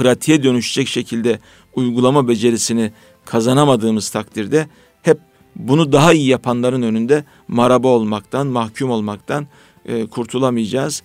pratiğe 0.00 0.42
dönüşecek 0.42 0.88
şekilde 0.88 1.38
uygulama 1.74 2.28
becerisini 2.28 2.92
kazanamadığımız 3.24 4.10
takdirde 4.10 4.68
hep 5.02 5.18
bunu 5.56 5.92
daha 5.92 6.12
iyi 6.12 6.28
yapanların 6.28 6.82
önünde 6.82 7.24
maraba 7.48 7.88
olmaktan, 7.88 8.46
mahkum 8.46 8.90
olmaktan 8.90 9.46
e, 9.86 10.06
kurtulamayacağız. 10.06 11.02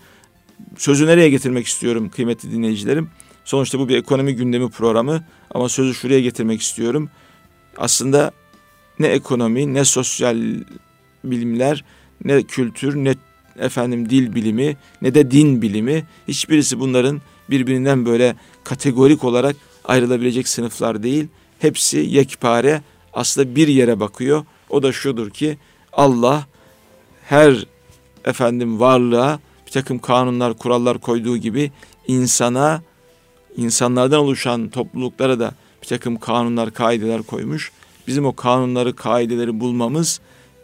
Sözü 0.78 1.08
nereye 1.08 1.30
getirmek 1.30 1.68
istiyorum 1.68 2.10
kıymetli 2.10 2.52
dinleyicilerim? 2.52 3.10
Sonuçta 3.46 3.80
bu 3.80 3.90
bir 3.90 3.98
ekonomi 3.98 4.36
gündemi 4.36 4.70
programı 4.70 5.24
ama 5.52 5.70
sözü 5.70 5.94
şuraya 5.94 6.20
getirmek 6.20 6.62
istiyorum. 6.62 7.10
Aslında 7.78 8.32
ne 9.00 9.08
ekonomi, 9.08 9.74
ne 9.74 9.86
sosyal 9.86 10.38
bilimler, 11.24 11.84
ne 12.26 12.44
kültür, 12.44 12.96
ne 12.96 13.16
efendim 13.60 14.10
dil 14.10 14.36
bilimi, 14.36 14.78
ne 15.02 15.16
de 15.16 15.32
din 15.32 15.62
bilimi 15.62 16.04
hiçbirisi 16.28 16.80
bunların 16.80 17.22
birbirinden 17.50 18.06
böyle 18.06 18.36
kategorik 18.64 19.24
olarak 19.24 19.56
ayrılabilecek 19.86 20.48
sınıflar 20.48 21.04
değil. 21.04 21.28
Hepsi 21.60 21.98
yekpare 21.98 22.82
aslında 23.14 23.56
bir 23.56 23.68
yere 23.68 24.00
bakıyor. 24.00 24.46
O 24.70 24.84
da 24.84 24.92
şudur 24.92 25.30
ki 25.30 25.58
Allah 25.94 26.48
her 27.26 27.66
efendim 28.26 28.80
varlığa 28.80 29.40
bir 29.66 29.72
takım 29.72 30.00
kanunlar, 30.00 30.54
kurallar 30.54 30.98
koyduğu 30.98 31.38
gibi 31.38 31.72
insana, 32.08 32.82
insanlardan 33.58 34.20
oluşan 34.20 34.70
topluluklara 34.70 35.40
da 35.40 35.56
bir 35.82 35.88
takım 35.88 36.20
kanunlar, 36.20 36.74
kaideler 36.74 37.24
koymuş. 37.24 37.72
Bizim 38.08 38.26
o 38.26 38.36
kanunları, 38.36 38.96
kaideleri 38.96 39.60
bulmamız 39.60 40.20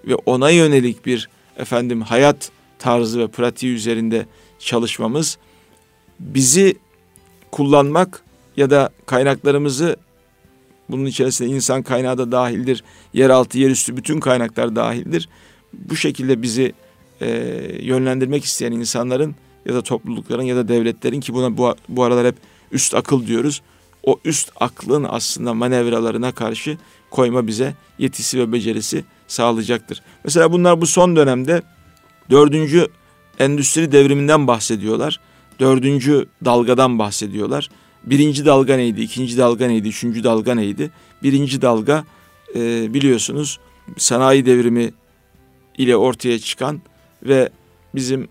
ve 0.08 0.16
ona 0.16 0.50
yönelik 0.50 1.06
bir 1.06 1.30
efendim 1.58 2.02
hayat 2.02 2.52
tarzı 2.80 3.20
ve 3.20 3.28
pratiği 3.28 3.76
üzerinde 3.76 4.26
çalışmamız 4.60 5.38
bizi 6.22 6.76
kullanmak 7.52 8.24
ya 8.58 8.70
da 8.70 8.90
kaynaklarımızı 9.06 9.96
bunun 10.90 11.06
içerisinde 11.06 11.50
insan 11.50 11.84
kaynağı 11.84 12.18
da 12.18 12.32
dahildir. 12.32 12.84
Yeraltı, 13.14 13.58
yerüstü 13.58 13.98
bütün 13.98 14.20
kaynaklar 14.20 14.76
dahildir. 14.76 15.30
Bu 15.74 15.96
şekilde 15.96 16.42
bizi 16.42 16.74
e, 17.22 17.28
yönlendirmek 17.82 18.46
isteyen 18.46 18.72
insanların 18.72 19.36
ya 19.66 19.74
da 19.74 19.82
toplulukların 19.82 20.44
ya 20.44 20.56
da 20.56 20.68
devletlerin 20.68 21.20
ki 21.20 21.34
buna 21.34 21.58
bu, 21.58 21.76
bu 21.90 22.04
aralar 22.04 22.28
hep 22.28 22.36
üst 22.72 22.96
akıl 22.96 23.28
diyoruz. 23.28 23.62
O 24.04 24.20
üst 24.26 24.52
aklın 24.60 25.06
aslında 25.10 25.54
manevralarına 25.54 26.32
karşı 26.32 26.78
koyma 27.12 27.48
bize 27.48 27.76
yetisi 28.00 28.40
ve 28.40 28.52
becerisi 28.52 29.06
sağlayacaktır. 29.28 30.02
Mesela 30.24 30.52
bunlar 30.52 30.82
bu 30.82 30.88
son 30.88 31.16
dönemde 31.16 31.62
dördüncü 32.30 32.88
endüstri 33.40 33.92
devriminden 33.92 34.48
bahsediyorlar. 34.48 35.20
Dördüncü 35.62 36.26
dalgadan 36.46 37.00
bahsediyorlar. 37.00 37.70
Birinci 38.04 38.46
dalga 38.46 38.76
neydi, 38.76 39.02
ikinci 39.02 39.38
dalga 39.38 39.68
neydi, 39.68 39.88
üçüncü 39.88 40.24
dalga 40.24 40.56
neydi? 40.56 40.92
Birinci 41.24 41.62
dalga 41.62 42.06
e, 42.56 42.94
biliyorsunuz 42.94 43.60
sanayi 43.98 44.46
devrimi 44.46 44.92
ile 45.78 45.96
ortaya 45.96 46.40
çıkan 46.40 46.82
ve 47.24 47.50
bizim 47.96 48.28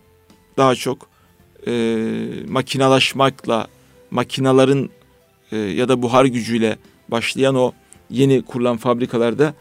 daha 0.56 0.74
çok 0.74 1.08
e, 1.66 1.72
makinalaşmakla, 2.48 3.68
makinaların 4.10 4.90
e, 5.52 5.56
ya 5.56 5.88
da 5.88 6.02
buhar 6.02 6.24
gücüyle 6.24 6.76
başlayan 7.08 7.54
o 7.54 7.72
yeni 8.10 8.42
kurulan 8.42 8.76
fabrikalarda 8.76 9.54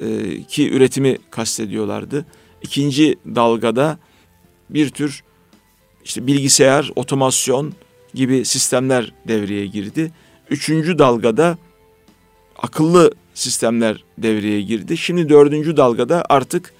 e, 0.00 0.06
ki 0.42 0.70
üretimi 0.70 1.18
kastediyorlardı. 1.30 2.26
İkinci 2.62 3.16
dalgada 3.26 3.98
bir 4.70 4.88
tür 4.90 5.22
işte 6.04 6.26
bilgisayar, 6.26 6.90
otomasyon 6.96 7.72
gibi 8.14 8.44
sistemler 8.44 9.12
devreye 9.28 9.66
girdi. 9.66 10.12
Üçüncü 10.50 10.98
dalgada 10.98 11.58
akıllı 12.56 13.14
sistemler 13.34 14.04
devreye 14.18 14.62
girdi. 14.62 14.96
Şimdi 14.96 15.28
dördüncü 15.28 15.76
dalgada 15.76 16.24
artık 16.28 16.74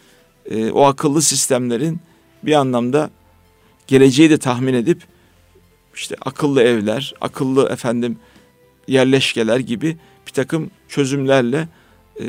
e, 0.51 0.71
o 0.71 0.83
akıllı 0.85 1.23
sistemlerin 1.23 2.01
bir 2.43 2.53
anlamda 2.53 3.11
geleceği 3.87 4.31
de 4.31 4.39
tahmin 4.39 4.75
edip 4.75 5.03
işte 5.95 6.17
akıllı 6.21 6.63
evler, 6.63 7.15
akıllı 7.21 7.69
efendim 7.69 8.19
yerleşkeler 8.89 9.59
gibi 9.59 9.97
bir 10.27 10.33
takım 10.33 10.71
çözümlerle, 10.89 11.69
e, 12.21 12.25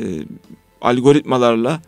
algoritmalarla 0.80 1.80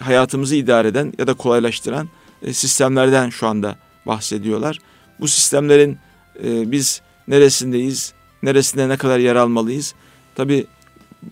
hayatımızı 0.00 0.56
idare 0.56 0.88
eden 0.88 1.12
ya 1.18 1.26
da 1.26 1.34
kolaylaştıran 1.34 2.08
e, 2.42 2.52
sistemlerden 2.52 3.30
şu 3.30 3.46
anda 3.46 3.83
bahsediyorlar. 4.06 4.78
Bu 5.20 5.28
sistemlerin 5.28 5.98
e, 6.44 6.70
biz 6.70 7.00
neresindeyiz, 7.28 8.12
neresinde 8.42 8.88
ne 8.88 8.96
kadar 8.96 9.18
yer 9.18 9.36
almalıyız? 9.36 9.94
Tabi 10.34 10.66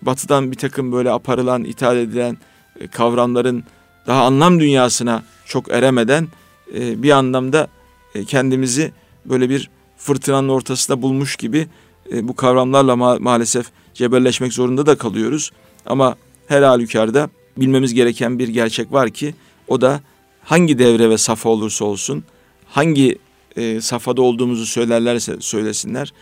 batıdan 0.03 0.53
bir 0.53 0.57
takım 0.57 0.93
böyle 0.93 1.11
aparılan, 1.11 1.65
ithal 1.65 1.97
edilen 1.97 2.39
e, 2.81 2.89
kavramların 2.89 3.65
daha 4.07 4.25
anlam 4.25 4.61
dünyasına 4.61 5.23
çok 5.47 5.71
eremeden 5.71 6.29
e, 6.75 7.03
bir 7.03 7.11
anlamda 7.11 7.69
e, 8.15 8.25
kendimizi 8.25 8.93
böyle 9.25 9.51
bir 9.51 9.71
fırtınanın 9.97 10.49
ortasında 10.49 11.03
bulmuş 11.03 11.37
gibi 11.37 11.69
e, 12.13 12.29
bu 12.29 12.37
kavramlarla 12.37 12.93
ma- 12.93 13.21
maalesef 13.21 13.67
cebelleşmek 13.95 14.53
zorunda 14.53 14.87
da 14.87 14.95
kalıyoruz. 14.99 15.51
Ama 15.87 16.17
her 16.47 16.63
halükarda 16.63 17.31
bilmemiz 17.57 17.95
gereken 17.95 18.39
bir 18.39 18.49
gerçek 18.49 18.93
var 18.93 19.11
ki 19.11 19.35
o 19.69 19.81
da 19.81 20.01
hangi 20.45 20.79
devre 20.79 21.11
ve 21.11 21.19
safa 21.19 21.49
olursa 21.49 21.85
olsun 21.85 22.25
hangi 22.73 23.19
e, 23.57 23.81
safhada 23.81 24.23
olduğumuzu 24.23 24.67
söylerlerse 24.67 25.37
söylesinler 25.41 26.13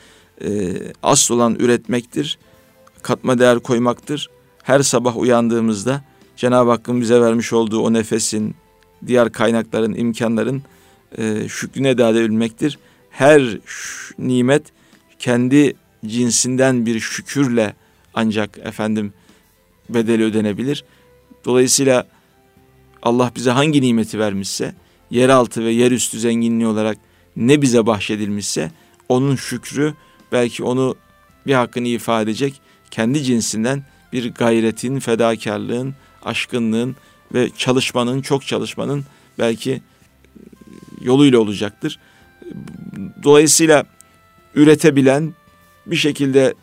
e, 0.45 0.49
asıl 1.03 1.35
olan 1.35 1.55
üretmektir, 1.55 2.39
katma 3.03 3.39
değer 3.39 3.59
koymaktır. 3.59 4.31
Her 4.63 4.81
sabah 4.81 5.17
uyandığımızda 5.17 6.05
Cenab-ı 6.37 6.71
Hakk'ın 6.71 7.01
bize 7.01 7.21
vermiş 7.21 7.53
olduğu 7.53 7.81
o 7.81 7.93
nefesin, 7.93 8.55
diğer 9.07 9.33
kaynakların, 9.33 9.95
imkanların 9.95 10.63
e, 11.19 11.49
şükrünü 11.49 11.89
eda 11.89 12.11
edebilmektir. 12.11 12.79
Her 13.11 13.59
nimet 14.19 14.63
kendi 15.19 15.75
cinsinden 16.07 16.87
bir 16.87 17.01
şükürle 17.01 17.75
ancak 18.15 18.59
efendim 18.59 19.13
bedeli 19.89 20.25
ödenebilir. 20.25 20.85
Dolayısıyla 21.45 22.07
Allah 23.03 23.33
bize 23.37 23.51
hangi 23.51 23.83
nimeti 23.83 24.19
vermişse, 24.19 24.75
yeraltı 25.11 25.65
ve 25.65 25.71
yerüstü 25.71 26.19
zenginliği 26.19 26.67
olarak 26.67 26.99
ne 27.37 27.63
bize 27.63 27.87
bahşedilmişse 27.87 28.71
onun 29.09 29.37
şükrü 29.37 29.95
belki 30.33 30.65
onu 30.65 30.97
bir 31.47 31.55
hakkını 31.55 31.89
ifade 31.89 32.23
edecek 32.23 32.61
kendi 32.91 33.23
cinsinden 33.23 33.85
bir 34.13 34.35
gayretin, 34.35 34.99
fedakarlığın, 34.99 35.95
aşkınlığın 36.25 36.97
ve 37.35 37.51
çalışmanın, 37.57 38.23
çok 38.23 38.47
çalışmanın 38.47 39.05
belki 39.39 39.83
yoluyla 41.01 41.39
olacaktır. 41.39 41.99
Dolayısıyla 43.23 43.85
üretebilen, 44.55 45.35
bir 45.87 45.97
şekilde 45.97 46.55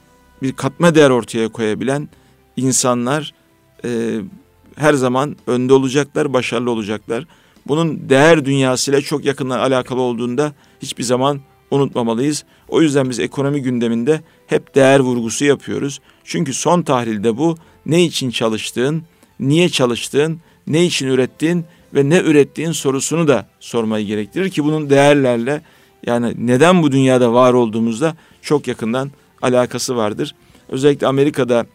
bir 0.41 0.51
katma 0.53 0.95
değer 0.95 1.09
ortaya 1.09 1.49
koyabilen 1.49 2.09
insanlar 2.57 3.33
e, 3.85 4.19
her 4.75 4.93
zaman 4.93 5.35
önde 5.47 5.73
olacaklar, 5.73 6.33
başarılı 6.33 6.71
olacaklar. 6.71 7.25
Bunun 7.67 8.09
değer 8.09 8.45
dünyasıyla 8.45 9.01
çok 9.01 9.25
yakından 9.25 9.59
alakalı 9.59 10.01
olduğunda 10.01 10.53
hiçbir 10.81 11.03
zaman 11.03 11.39
unutmamalıyız. 11.71 12.43
O 12.67 12.81
yüzden 12.81 13.09
biz 13.09 13.19
ekonomi 13.19 13.61
gündeminde 13.61 14.21
hep 14.47 14.75
değer 14.75 14.99
vurgusu 14.99 15.45
yapıyoruz. 15.45 15.99
Çünkü 16.23 16.53
son 16.53 16.81
tahlilde 16.81 17.37
bu 17.37 17.57
ne 17.85 18.03
için 18.03 18.29
çalıştığın, 18.29 19.03
niye 19.39 19.69
çalıştığın, 19.69 20.39
ne 20.67 20.85
için 20.85 21.07
ürettiğin 21.07 21.65
ve 21.93 22.09
ne 22.09 22.19
ürettiğin 22.19 22.71
sorusunu 22.71 23.27
da 23.27 23.47
sormayı 23.59 24.05
gerektirir 24.05 24.49
ki 24.49 24.63
bunun 24.63 24.89
değerlerle 24.89 25.61
yani 26.05 26.33
neden 26.37 26.83
bu 26.83 26.91
dünyada 26.91 27.33
var 27.33 27.53
olduğumuzda 27.53 28.15
çok 28.41 28.67
yakından 28.67 29.11
alakası 29.41 29.95
vardır. 29.95 30.35
Özellikle 30.69 31.07
Amerika'da 31.07 31.65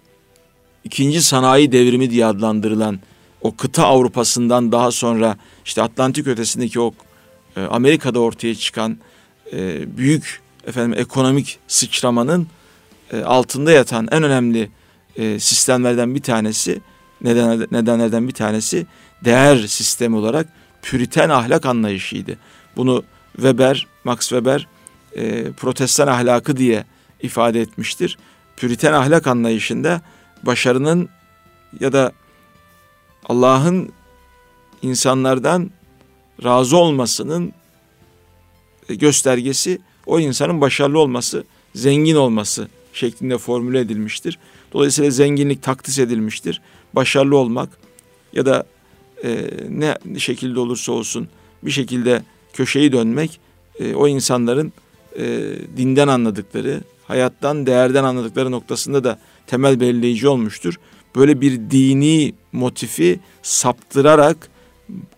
ikinci 0.85 1.23
sanayi 1.23 1.73
devrimi 1.73 2.11
diye 2.11 2.27
adlandırılan 2.27 3.01
o 3.43 3.57
kıta 3.57 3.87
Avrupa'sından 3.87 4.73
daha 4.73 4.91
sonra 4.91 5.37
işte 5.65 5.83
Atlantik 5.83 6.27
ötesindeki 6.27 6.81
o 6.81 6.93
e, 7.57 7.63
Amerika'da 7.63 8.21
ortaya 8.21 8.55
çıkan 8.55 8.99
e, 9.53 9.97
büyük 9.97 10.41
efendim 10.67 10.99
ekonomik 10.99 11.59
sıçramanın 11.69 12.47
e, 13.13 13.21
altında 13.23 13.73
yatan 13.73 14.09
en 14.11 14.23
önemli 14.23 14.71
e, 15.17 15.41
sistemlerden 15.41 16.15
bir 16.15 16.23
tanesi 16.23 16.81
neden, 17.21 17.67
nedenlerden 17.71 18.29
bir 18.29 18.33
tanesi 18.33 18.87
değer 19.25 19.57
sistemi 19.57 20.17
olarak 20.17 20.47
püriten 20.83 21.29
ahlak 21.29 21.67
anlayışıydı. 21.67 22.39
Bunu 22.77 23.05
Weber, 23.33 23.87
Max 24.05 24.21
Weber 24.21 24.69
e, 25.17 25.53
protestan 25.53 26.07
ahlakı 26.07 26.57
diye 26.57 26.85
ifade 27.23 27.61
etmiştir. 27.61 28.19
Püriten 28.57 28.93
ahlak 28.93 29.27
anlayışında 29.27 30.01
başarının 30.43 31.09
ya 31.81 31.93
da 31.93 32.13
Allah'ın 33.29 33.93
insanlardan 34.83 35.71
razı 36.45 36.77
olmasının 36.77 37.53
göstergesi 38.89 39.79
o 40.07 40.21
insanın 40.21 40.61
başarılı 40.61 40.99
olması, 40.99 41.45
zengin 41.75 42.17
olması 42.17 42.69
şeklinde 42.93 43.39
formüle 43.39 43.81
edilmiştir. 43.81 44.39
Dolayısıyla 44.73 45.11
zenginlik 45.11 45.63
takdis 45.63 45.99
edilmiştir. 45.99 46.61
Başarılı 46.93 47.37
olmak 47.37 47.69
ya 48.33 48.47
da 48.47 48.67
e, 49.25 49.51
ne 49.69 49.99
şekilde 50.19 50.61
olursa 50.61 50.93
olsun 50.93 51.29
bir 51.63 51.71
şekilde 51.71 52.23
köşeyi 52.53 52.93
dönmek 52.93 53.41
e, 53.79 53.95
o 53.95 54.09
insanların 54.09 54.73
e, 55.19 55.55
dinden 55.77 56.09
anladıkları, 56.09 56.81
hayattan, 57.05 57.67
değerden 57.67 58.05
anladıkları 58.05 58.51
noktasında 58.51 59.05
da 59.05 59.19
temel 59.47 59.81
belirleyici 59.81 60.29
olmuştur. 60.29 60.79
Böyle 61.17 61.41
bir 61.41 61.71
dini 61.71 62.35
motifi 62.53 63.21
saptırarak 63.43 64.49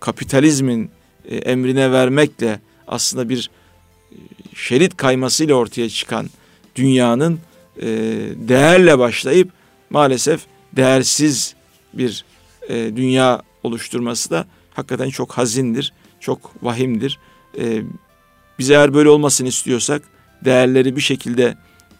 kapitalizmin 0.01 0.91
e, 1.29 1.37
emrine 1.37 1.93
vermekle 1.93 2.61
aslında 2.87 3.29
bir 3.29 3.51
e, 4.13 4.17
şerit 4.55 4.97
kaymasıyla 4.97 5.55
ortaya 5.55 5.89
çıkan 5.89 6.31
dünyanın 6.77 7.41
e, 7.77 7.87
değerle 8.35 8.99
başlayıp 8.99 9.49
maalesef 9.91 10.41
değersiz 10.73 11.55
bir 11.93 12.25
dünya 12.71 13.43
oluşturması 13.63 14.31
da 14.31 14.47
hakikaten 14.75 15.11
çok 15.11 15.33
hazindir, 15.33 15.93
çok 16.21 16.65
vahimdir. 16.65 17.19
E, 17.59 17.83
biz 18.59 18.71
eğer 18.71 18.95
böyle 18.95 19.09
olmasını 19.09 19.49
istiyorsak 19.49 20.03
değerleri 20.45 20.97
bir 20.97 21.01
şekilde 21.01 21.57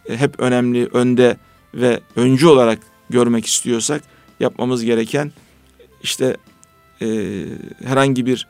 hep 0.07 0.39
önemli, 0.39 0.85
önde 0.85 1.37
ve 1.73 1.99
öncü 2.15 2.47
olarak 2.47 2.79
görmek 3.09 3.45
istiyorsak 3.45 4.03
yapmamız 4.39 4.83
gereken 4.83 5.31
işte 6.03 6.37
e, 7.01 7.07
herhangi 7.85 8.25
bir 8.25 8.47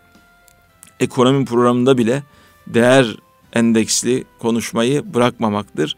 ekonomi 1.00 1.46
programında 1.46 1.98
bile 1.98 2.24
değer 2.68 3.18
endeksli 3.54 4.24
konuşmayı 4.40 5.14
bırakmamaktır. 5.14 5.96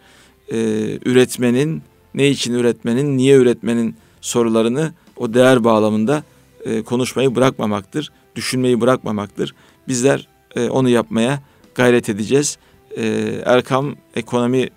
E, 0.52 0.58
üretmenin, 1.06 1.82
ne 2.14 2.30
için 2.30 2.54
üretmenin, 2.54 3.18
niye 3.18 3.38
üretmenin 3.38 3.96
sorularını 4.22 4.94
o 5.16 5.34
değer 5.34 5.64
bağlamında 5.64 6.24
e, 6.66 6.82
konuşmayı 6.82 7.36
bırakmamaktır, 7.36 8.12
düşünmeyi 8.36 8.82
bırakmamaktır. 8.82 9.56
Bizler 9.88 10.28
e, 10.56 10.70
onu 10.70 10.90
yapmaya 10.90 11.42
gayret 11.76 12.10
edeceğiz. 12.10 12.58
E, 12.98 13.06
Erkam 13.46 13.96
ekonomi 14.16 14.70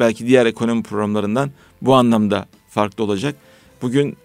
belki 0.00 0.26
diğer 0.26 0.46
ekonomi 0.46 0.82
programlarından 0.82 1.50
bu 1.82 1.94
anlamda 1.94 2.46
farklı 2.72 3.04
olacak. 3.04 3.34
Bugün 3.82 4.16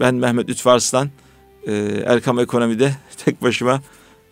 ben 0.00 0.14
Mehmet 0.14 0.48
Lütfü 0.48 0.70
Arslan, 0.70 1.10
e, 1.66 2.02
Erkam 2.06 2.38
Ekonomi'de 2.38 2.92
tek 3.24 3.42
başıma 3.42 3.82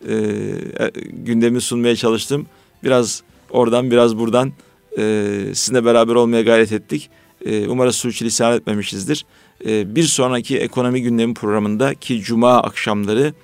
e, 0.09 0.15
e, 0.15 0.91
gündemi 1.11 1.61
sunmaya 1.61 1.97
çalıştım. 1.97 2.47
Biraz 2.85 3.23
oradan 3.51 3.91
biraz 3.91 4.19
buradan 4.19 4.53
e, 4.99 5.35
sizinle 5.55 5.85
beraber 5.85 6.15
olmaya 6.15 6.43
gayret 6.43 6.73
ettik. 6.73 7.11
E, 7.45 7.69
umarız 7.69 7.97
suçilisan 7.97 8.53
etmemişizdir. 8.53 9.27
Bir 9.67 10.03
sonraki 10.03 10.59
ekonomi 10.59 11.03
gündemi 11.03 11.35
programında 11.35 11.95
ki 11.95 12.21
cuma 12.21 12.63
akşamları 12.63 13.35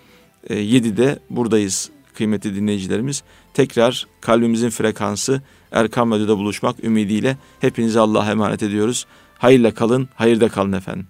e, 0.50 0.54
7'de 0.54 1.18
buradayız 1.30 1.90
kıymetli 2.14 2.56
dinleyicilerimiz. 2.56 3.22
Tekrar 3.54 4.06
kalbimizin 4.20 4.70
frekansı 4.70 5.42
Erkam 5.72 6.10
Radyo'da 6.10 6.38
buluşmak 6.38 6.84
ümidiyle 6.84 7.36
hepinizi 7.60 8.00
Allah'a 8.00 8.30
emanet 8.30 8.62
ediyoruz. 8.62 9.06
Hayırla 9.42 9.74
kalın, 9.74 10.08
hayırda 10.14 10.48
kalın 10.48 10.72
efendim. 10.72 11.06